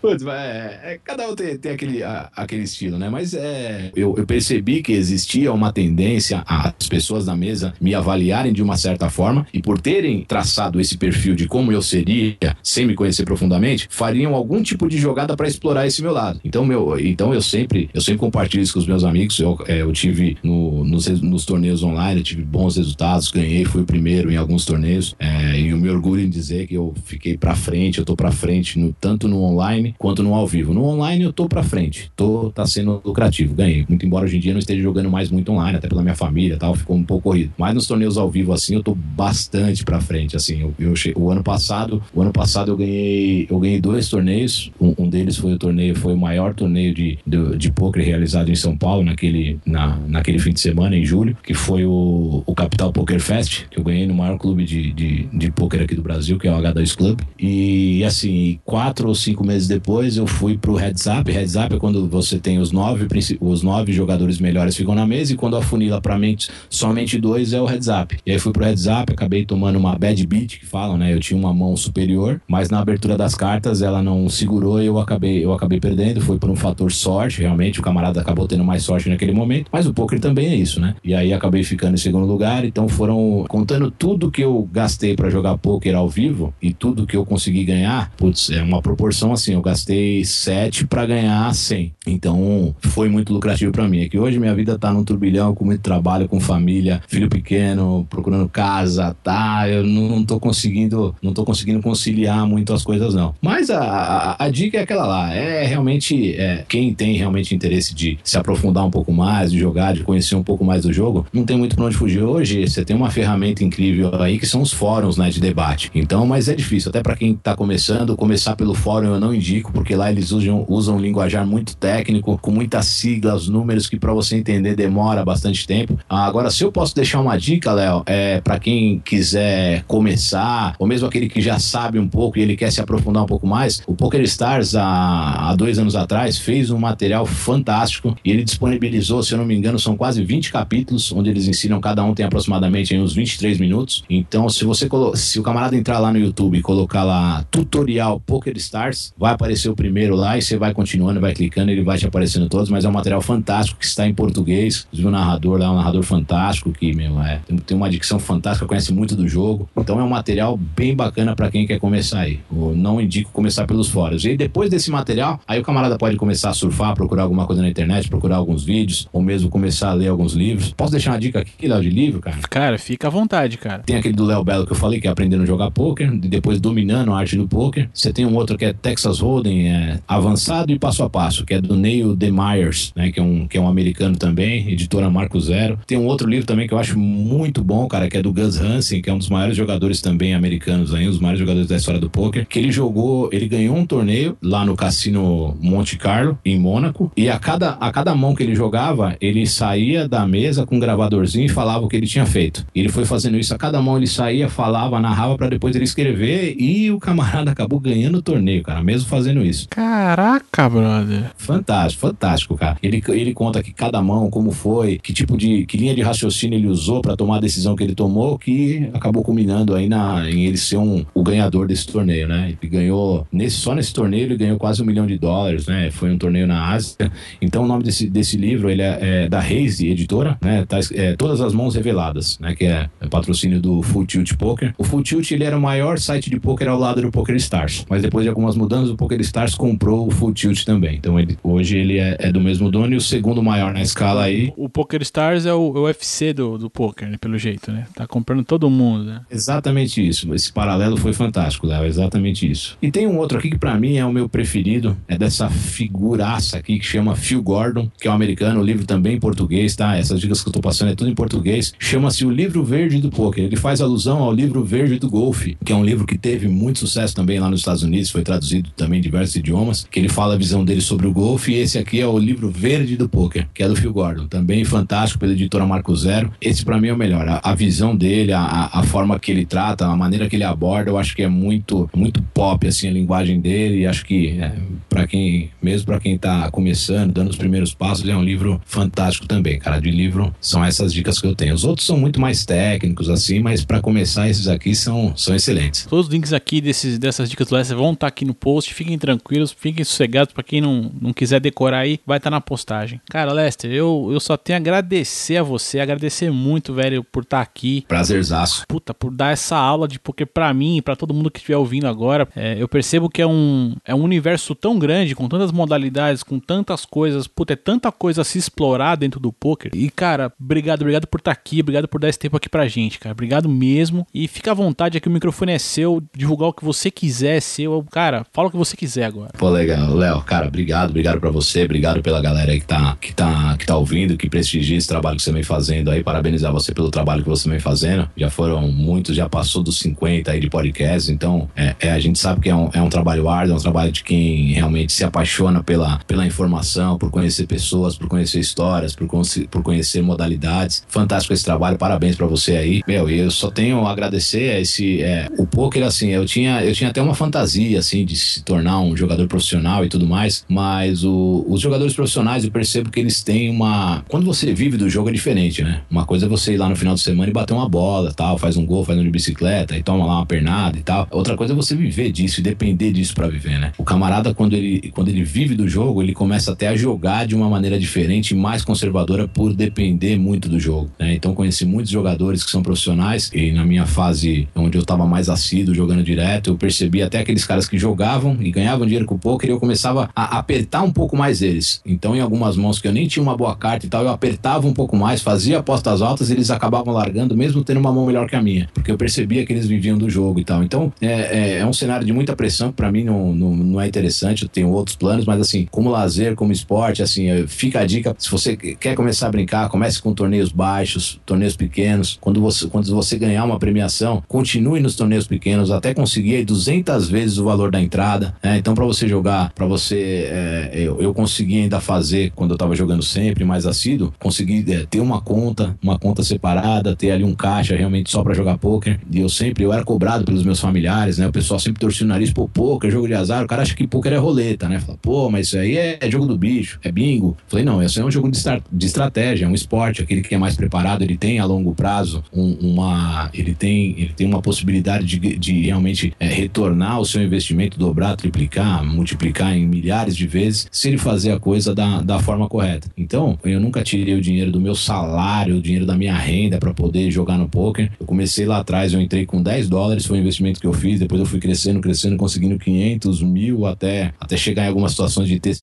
[0.00, 3.08] Putz, é, é, cada um tem, tem aquele, a, aquele estilo, né?
[3.08, 8.52] Mas é, eu, eu, percebi que existia uma tendência as pessoas na mesa me avaliarem
[8.52, 12.86] de uma certa forma e por terem traçado esse perfil de como eu seria, sem
[12.86, 16.40] me conhecer profundamente, fariam algum tipo de jogada para explorar esse meu lado.
[16.44, 19.38] Então, meu, então eu sempre eu sempre compartilho isso com os meus amigos.
[19.38, 23.82] Eu, é, eu tive no, nos, nos torneios online, eu tive bons resultados, ganhei, fui
[23.82, 27.36] o primeiro em alguns torneios é, e eu me orgulho em dizer que eu fiquei
[27.36, 30.74] para frente, eu tô para frente no, tanto no online quanto no ao vivo.
[30.74, 33.84] No online eu tô pra frente, tô, tá sendo lucrativo, ganhei.
[33.88, 36.56] Muito embora hoje em dia não esteja jogando mais muito online, até pela minha família
[36.56, 37.52] tal, ficou um pouco corrido.
[37.56, 40.60] Mas nos torneios ao vivo assim, eu tô bastante pra frente, assim.
[40.60, 44.70] Eu, eu o ano passado, o ano passado eu ganhei, eu ganhei dois torneios.
[44.80, 48.50] Um, um deles foi o torneio, foi o maior torneio de, de, de poker realizado
[48.50, 52.54] em São Paulo naquele, na, naquele fim de semana, em julho, que foi o, o
[52.54, 56.02] Capital Poker Fest, que eu ganhei no maior clube de, de, de poker aqui do
[56.02, 57.20] Brasil, que é o H2 Club.
[57.38, 61.30] E assim, quatro ou cinco meads depois, eu fui pro Heads Up.
[61.30, 63.06] Heads Up é quando você tem os nove,
[63.40, 67.60] os nove jogadores melhores ficam na mesa e quando afunila pra mente, somente dois é
[67.60, 68.16] o Heads Up.
[68.24, 71.12] E aí fui pro Heads Up, acabei tomando uma bad beat, que falam, né?
[71.12, 74.98] Eu tinha uma mão superior, mas na abertura das cartas ela não segurou e eu
[74.98, 76.22] acabei, eu acabei perdendo.
[76.22, 77.80] Foi por um fator sorte, realmente.
[77.80, 79.68] O camarada acabou tendo mais sorte naquele momento.
[79.70, 80.94] Mas o poker também é isso, né?
[81.02, 82.64] E aí acabei ficando em segundo lugar.
[82.64, 87.16] Então foram contando tudo que eu gastei para jogar poker ao vivo e tudo que
[87.16, 88.12] eu consegui ganhar.
[88.16, 91.94] Putz, é uma proporção assim, eu gastei 7 para ganhar 100.
[92.06, 94.00] Então, foi muito lucrativo para mim.
[94.00, 98.06] É que hoje minha vida tá num turbilhão, com muito trabalho, com família, filho pequeno,
[98.10, 99.68] procurando casa, tá?
[99.68, 103.34] Eu não, não tô conseguindo, não tô conseguindo conciliar muito as coisas, não.
[103.40, 105.34] Mas a, a, a dica é aquela lá.
[105.34, 109.94] É realmente, é, quem tem realmente interesse de se aprofundar um pouco mais, de jogar,
[109.94, 112.22] de conhecer um pouco mais do jogo, não tem muito pra onde fugir.
[112.22, 115.90] Hoje, você tem uma ferramenta incrível aí que são os fóruns, né, de debate.
[115.94, 119.72] Então, mas é difícil, até para quem tá começando, começar pelo fórum eu não indico,
[119.72, 124.12] porque lá eles usam, usam um linguajar muito técnico, com muitas siglas, números que para
[124.12, 125.98] você entender demora bastante tempo.
[126.08, 131.06] Agora, se eu posso deixar uma dica, Léo, é para quem quiser começar, ou mesmo
[131.06, 133.94] aquele que já sabe um pouco e ele quer se aprofundar um pouco mais, o
[133.94, 139.32] Poker Stars, há, há dois anos atrás, fez um material fantástico e ele disponibilizou, se
[139.32, 142.96] eu não me engano, são quase 20 capítulos, onde eles ensinam, cada um tem aproximadamente
[142.96, 144.04] uns 23 minutos.
[144.08, 148.56] Então, se você se o camarada entrar lá no YouTube e colocar lá tutorial Poker
[148.56, 152.06] Stars, vai aparecer o primeiro lá e você vai continuando, vai clicando, ele vai te
[152.06, 154.86] aparecendo todos, mas é um material fantástico que está em português.
[154.86, 158.66] Inclusive o narrador lá é um narrador fantástico que, meu, é, tem uma dicção fantástica,
[158.66, 159.68] conhece muito do jogo.
[159.76, 162.40] Então é um material bem bacana para quem quer começar aí.
[162.50, 164.24] Eu não indico começar pelos fóruns.
[164.24, 167.68] E depois desse material, aí o camarada pode começar a surfar, procurar alguma coisa na
[167.68, 170.72] internet, procurar alguns vídeos, ou mesmo começar a ler alguns livros.
[170.76, 172.38] Posso deixar uma dica aqui, Léo, de livro, cara?
[172.48, 173.82] Cara, fica à vontade, cara.
[173.84, 176.28] Tem aquele do Léo Belo que eu falei, que é aprendendo a jogar poker, e
[176.28, 177.88] depois dominando a arte do poker.
[177.92, 181.54] Você tem um outro que é Texas Hold'em, é avançado e passo a passo, que
[181.54, 185.40] é do Neil DeMyers, né, que é um que é um americano também, editora Marco
[185.40, 185.78] Zero.
[185.86, 188.60] Tem um outro livro também que eu acho muito bom, cara, que é do Gus
[188.60, 191.76] Hansen, que é um dos maiores jogadores também americanos aí, um dos maiores jogadores da
[191.76, 196.38] história do poker, que ele jogou, ele ganhou um torneio lá no cassino Monte Carlo,
[196.44, 200.66] em Mônaco, e a cada, a cada mão que ele jogava, ele saía da mesa
[200.66, 202.66] com um gravadorzinho e falava o que ele tinha feito.
[202.74, 205.84] E ele foi fazendo isso, a cada mão ele saía, falava, narrava para depois ele
[205.84, 209.68] escrever e o camarada acabou ganhando o torneio, cara, mesmo fazendo isso.
[209.68, 211.30] Caraca, brother.
[211.36, 212.76] Fantástico, fantástico, cara.
[212.82, 216.58] Ele, ele conta que cada mão, como foi, que tipo de, que linha de raciocínio
[216.58, 220.46] ele usou para tomar a decisão que ele tomou, que acabou culminando aí na, em
[220.46, 222.54] ele ser um, o ganhador desse torneio, né?
[222.60, 225.90] Ele ganhou, nesse, só nesse torneio ele ganhou quase um milhão de dólares, né?
[225.90, 227.10] Foi um torneio na Ásia.
[227.40, 229.40] Então o nome desse, desse livro, ele é, é da
[229.78, 230.64] Haze Editora, né?
[230.66, 232.54] Tá, é, Todas as Mãos Reveladas, né?
[232.54, 234.74] Que é, é patrocínio do Full Tilt Poker.
[234.76, 237.84] O Full Tilt, ele era o maior site de poker ao lado do Poker Stars,
[237.88, 240.96] mas depois de algumas mudanças, o Poker Stars comprou o Full Tilt também.
[240.96, 244.24] Então ele, hoje ele é, é do mesmo dono e o segundo maior na escala
[244.24, 244.52] aí.
[244.56, 247.16] O Poker Stars é o, é o UFC do, do poker, né?
[247.18, 247.86] Pelo jeito, né?
[247.94, 249.20] Tá comprando todo mundo, né?
[249.30, 250.32] Exatamente isso.
[250.34, 251.84] Esse paralelo foi fantástico, Léo.
[251.84, 252.76] Exatamente isso.
[252.80, 256.58] E tem um outro aqui que para mim é o meu preferido, é dessa figuraça
[256.58, 259.96] aqui que chama Phil Gordon, que é um americano, o livro também em português, tá?
[259.96, 261.72] Essas dicas que eu tô passando é tudo em português.
[261.78, 263.44] Chama-se O Livro Verde do Poker.
[263.44, 266.78] Ele faz alusão ao livro Verde do Golfe, que é um livro que teve muito
[266.78, 270.34] sucesso também lá nos Estados Unidos, foi traduzido também em diversos idiomas, que ele fala
[270.34, 273.46] a visão dele sobre o golfe, e esse aqui é o livro Verde do Poker,
[273.52, 276.32] que é do Phil Gordon, também fantástico pela editora Marco Zero.
[276.40, 277.28] Esse para mim é o melhor.
[277.28, 280.90] A, a visão dele, a, a, forma que ele trata, a maneira que ele aborda,
[280.90, 284.54] eu acho que é muito, muito pop assim a linguagem dele, e acho que é,
[284.88, 289.26] para quem, mesmo para quem tá começando, dando os primeiros passos, é um livro fantástico
[289.26, 289.78] também, cara.
[289.78, 291.54] De livro são essas dicas que eu tenho.
[291.54, 295.86] Os outros são muito mais técnicos assim, mas para começar esses aqui são, são excelentes.
[295.86, 298.74] Todos os links aqui desses, dessas dicas do Lester vão estar tá aqui no post.
[298.74, 300.32] Fiquem tranquilos, fiquem sossegados.
[300.32, 303.00] Para quem não, não quiser decorar aí, vai estar tá na postagem.
[303.08, 307.38] Cara, Lester, eu, eu só tenho a agradecer a você, agradecer muito, velho, por estar
[307.38, 307.84] tá aqui.
[307.88, 308.64] Prazerzaço.
[308.66, 311.56] Puta, por dar essa aula de poker para mim e pra todo mundo que estiver
[311.56, 312.28] ouvindo agora.
[312.34, 316.38] É, eu percebo que é um, é um universo tão grande, com tantas modalidades, com
[316.38, 317.26] tantas coisas.
[317.26, 319.70] Puta, é tanta coisa a se explorar dentro do poker.
[319.74, 322.98] E, cara, obrigado, obrigado por estar aqui, obrigado por dar esse tempo aqui pra gente,
[322.98, 323.12] cara.
[323.12, 324.06] Obrigado mesmo.
[324.12, 327.40] E fica à vontade aqui, o microfone é seu, divulgar o que você quiser, é
[327.40, 327.84] seu.
[327.90, 329.30] Cara, fala o que você quiser agora.
[329.38, 329.94] Pô, legal.
[329.94, 333.66] Léo, cara, obrigado, obrigado pra você, obrigado pela galera aí que tá, que tá, que
[333.66, 336.02] tá ouvindo, que prestigia esse trabalho que você vem fazendo aí.
[336.02, 338.08] Parabenizar você pelo trabalho que você vem fazendo.
[338.16, 342.18] Já foram muitos, já passou dos 50 aí de podcast, então é, é a gente
[342.18, 345.04] sabe que é um, é um trabalho árduo, é um trabalho de quem realmente se
[345.04, 349.06] apaixona pela, pela informação, por conhecer pessoas, por conhecer histórias, por,
[349.50, 350.84] por conhecer modalidades.
[350.88, 352.82] Fantástico esse trabalho, parabéns para você aí.
[352.86, 355.02] Meu, eu só tenho a agradecer a esse.
[355.02, 358.80] É, o poker, assim, eu tinha, eu tinha até uma fantasia, assim, de se tornar
[358.80, 363.22] um jogador profissional e tudo mais, mas o, os jogadores profissionais eu percebo que eles
[363.22, 364.04] têm uma.
[364.08, 365.82] Quando você vive do jogo é diferente, né?
[365.90, 368.38] Uma coisa é você ir lá no final de semana e bater uma bola, tal,
[368.38, 371.06] faz um gol, faz um de bicicleta e toma lá uma pernada e tal.
[371.10, 373.72] Outra coisa é você viver disso e depender disso para viver, né?
[373.78, 377.34] O camarada, quando ele, quando ele vive do jogo, ele começa até a jogar de
[377.34, 381.14] uma maneira diferente mais conservadora por depender muito do jogo, né?
[381.14, 385.28] Então conheci muitos jogadores que são profissionais e na minha fase onde eu tava mais
[385.28, 389.18] assíduo jogando direto, eu percebi até aqueles caras que jogavam e ganhavam dinheiro com o
[389.18, 391.80] poker e eu começava a apertar um pouco mais eles.
[391.84, 394.66] Então em algumas mãos que eu nem tinha uma boa carta e tal, eu apertava
[394.66, 398.28] um pouco mais, fazia apostas altas e eles acabavam largando mesmo tendo uma mão melhor
[398.28, 400.62] que a minha, porque eu percebia que eles viviam do jogo e tal.
[400.62, 403.80] Então é, é, é um cenário de muita pressão que para mim não, não, não,
[403.80, 407.86] é interessante, eu tenho outros planos, mas assim, como lazer, como esporte, assim, fica a
[407.86, 412.66] dica, se você quer começar a brincar, comece com torneios baixos, torneios pequenos, quando você,
[412.68, 417.70] quando você ganhar uma premiação, continue nos torneios pequenos até conseguir 200 vezes o valor
[417.70, 418.34] da entrada.
[418.42, 418.58] Né?
[418.58, 420.28] Então, para você jogar, para você.
[420.30, 424.86] É, eu, eu consegui ainda fazer, quando eu tava jogando sempre, mais assíduo, consegui é,
[424.86, 429.00] ter uma conta, uma conta separada, ter ali um caixa realmente só para jogar poker.
[429.10, 431.26] E eu sempre, eu era cobrado pelos meus familiares, né?
[431.26, 433.44] O pessoal sempre torcia o nariz, pô, poker, jogo de azar.
[433.44, 434.80] O cara acha que poker é roleta, né?
[434.80, 437.36] Fala, pô, mas isso aí é, é jogo do bicho, é bingo.
[437.46, 438.40] Falei, não, isso aí é um jogo de,
[438.72, 440.02] de estratégia, é um esporte.
[440.02, 443.30] Aquele que é mais preparado, ele tem a longo prazo um, uma.
[443.32, 448.16] Ele tem, ele tem uma possibilidade de, de realmente é, retornar o seu investimento, dobrar,
[448.16, 452.88] triplicar, multiplicar em milhares de vezes, se ele fazer a coisa da, da forma correta.
[452.96, 456.74] Então, eu nunca tirei o dinheiro do meu salário, o dinheiro da minha renda para
[456.74, 457.90] poder jogar no poker.
[458.00, 460.98] Eu comecei lá atrás, eu entrei com 10 dólares, foi um investimento que eu fiz,
[460.98, 465.38] depois eu fui crescendo, crescendo, conseguindo 500, mil, até, até chegar em algumas situações de
[465.38, 465.56] ter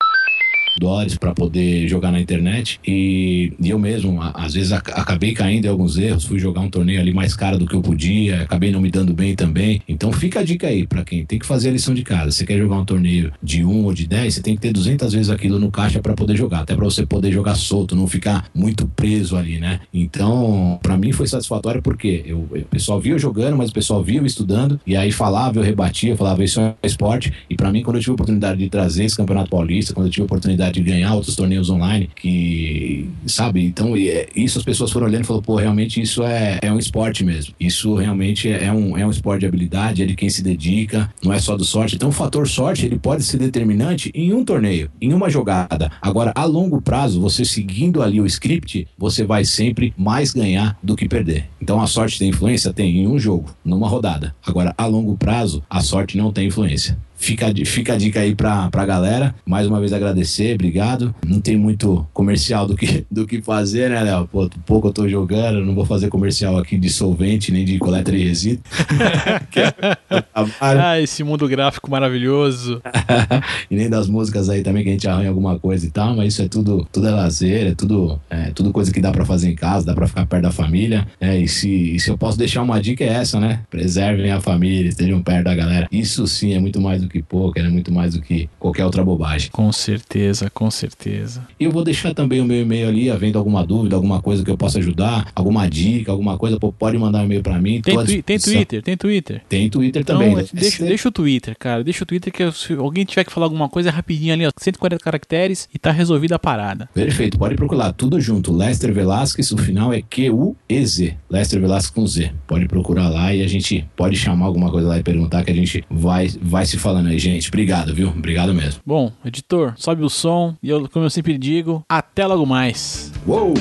[0.80, 2.80] dólares para poder jogar na internet.
[2.86, 7.00] E, e eu mesmo às vezes acabei caindo em alguns erros fui jogar um torneio
[7.00, 9.82] ali mais caro do que eu podia acabei não me dando bem também.
[9.88, 12.32] Então fica a dica aí para quem tem que fazer a lição de casa.
[12.32, 15.14] Você quer jogar um torneio de 1 ou de 10 você tem que ter 200
[15.14, 18.50] vezes aquilo no caixa para poder jogar até para você poder jogar solto não ficar
[18.54, 19.82] muito preso ali né?
[19.94, 24.04] Então para mim foi satisfatório porque eu, o pessoal via eu jogando mas o pessoal
[24.04, 27.82] via eu estudando e aí falava eu rebatia falava isso é esporte e para mim
[27.82, 30.65] quando eu tive a oportunidade de trazer esse campeonato paulista quando eu tive a oportunidade
[30.72, 33.66] de ganhar outros torneios online, que, sabe?
[33.66, 36.80] Então, é, isso as pessoas foram olhando e falaram, pô, realmente isso é, é um
[36.80, 37.54] esporte mesmo.
[37.60, 41.34] Isso realmente é um, é um esporte de habilidade, é de quem se dedica, não
[41.34, 41.96] é só do sorte.
[41.96, 45.92] Então, o fator sorte, ele pode ser determinante em um torneio, em uma jogada.
[46.02, 50.96] Agora, a longo prazo, você seguindo ali o script, você vai sempre mais ganhar do
[50.96, 51.46] que perder.
[51.62, 52.74] Então, a sorte tem influência?
[52.74, 54.36] Tem, em um jogo, numa rodada.
[54.46, 56.98] Agora, a longo prazo, a sorte não tem influência.
[57.26, 59.34] Fica, fica a dica aí pra, pra galera.
[59.44, 61.14] Mais uma vez agradecer, obrigado.
[61.26, 64.30] Não tem muito comercial do que, do que fazer, né, Léo?
[64.32, 68.12] Pô, pouco eu tô jogando, não vou fazer comercial aqui de solvente, nem de coleta
[68.12, 68.64] de resíduo.
[69.58, 72.80] é ah, esse mundo gráfico maravilhoso.
[73.72, 76.34] e nem das músicas aí também que a gente arranha alguma coisa e tal, mas
[76.34, 79.50] isso é tudo, tudo é lazer, é tudo, é, tudo coisa que dá para fazer
[79.50, 81.08] em casa, dá para ficar perto da família.
[81.20, 83.62] É, e, se, e se eu posso deixar uma dica é essa, né?
[83.72, 85.88] Preservem a família, estejam perto da galera.
[85.92, 89.04] Isso sim é muito mais do que poker, é muito mais do que qualquer outra
[89.04, 89.50] bobagem.
[89.52, 91.48] Com certeza, com certeza.
[91.60, 94.52] E eu vou deixar também o meu e-mail ali, havendo alguma dúvida, alguma coisa que
[94.52, 97.82] eu possa ajudar, alguma dica, alguma coisa, pode mandar um e-mail para mim.
[97.82, 99.42] Tem, twi tem Twitter, tem Twitter.
[99.48, 100.36] Tem Twitter então, também.
[100.36, 100.46] Né?
[100.54, 101.84] Deixa, é deixa o Twitter, cara.
[101.84, 104.52] Deixa o Twitter que se alguém tiver que falar alguma coisa é rapidinho ali, ó,
[104.56, 106.90] 140 caracteres e tá resolvida a parada.
[106.94, 108.56] Perfeito, pode procurar tudo junto.
[108.56, 111.16] Lester Velasquez, o final é Q-U-E-Z.
[111.30, 112.32] Lester Velasquez com Z.
[112.48, 115.56] Pode procurar lá e a gente pode chamar alguma coisa lá e perguntar que a
[115.56, 117.50] gente vai, vai se falando aí, gente.
[117.50, 118.08] Obrigado, viu?
[118.08, 118.82] Obrigado mesmo.
[118.86, 123.12] Bom, editor, sobe o som e eu, como eu sempre digo, até logo mais.
[123.28, 123.54] Uou!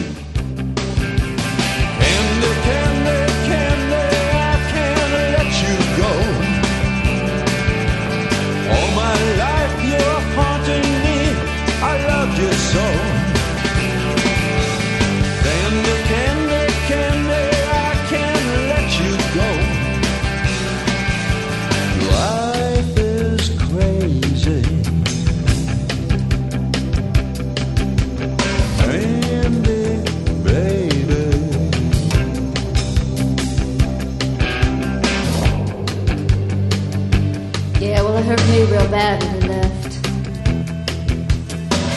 [38.25, 40.07] it hurt me real bad when you left.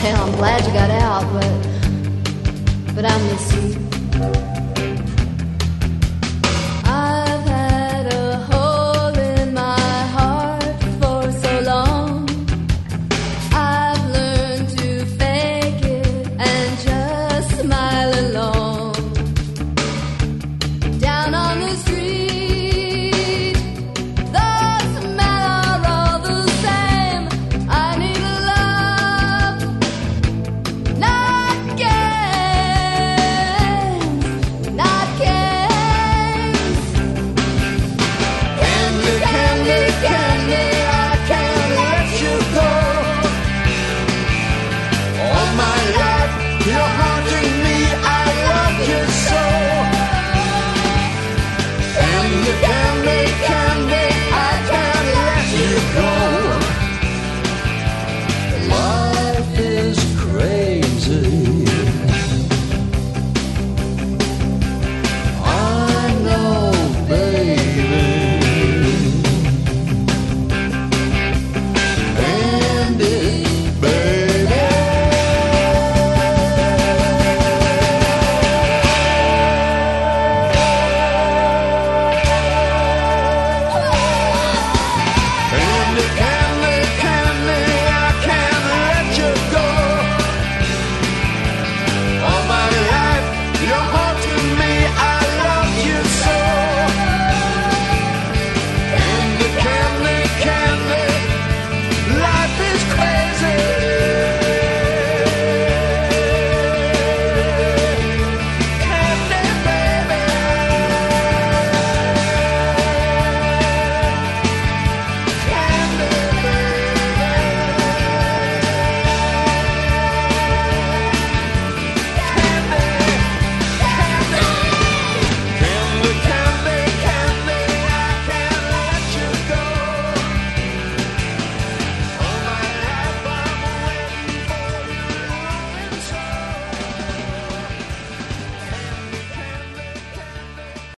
[0.01, 3.86] Hell, I'm glad you got out, but but I miss you.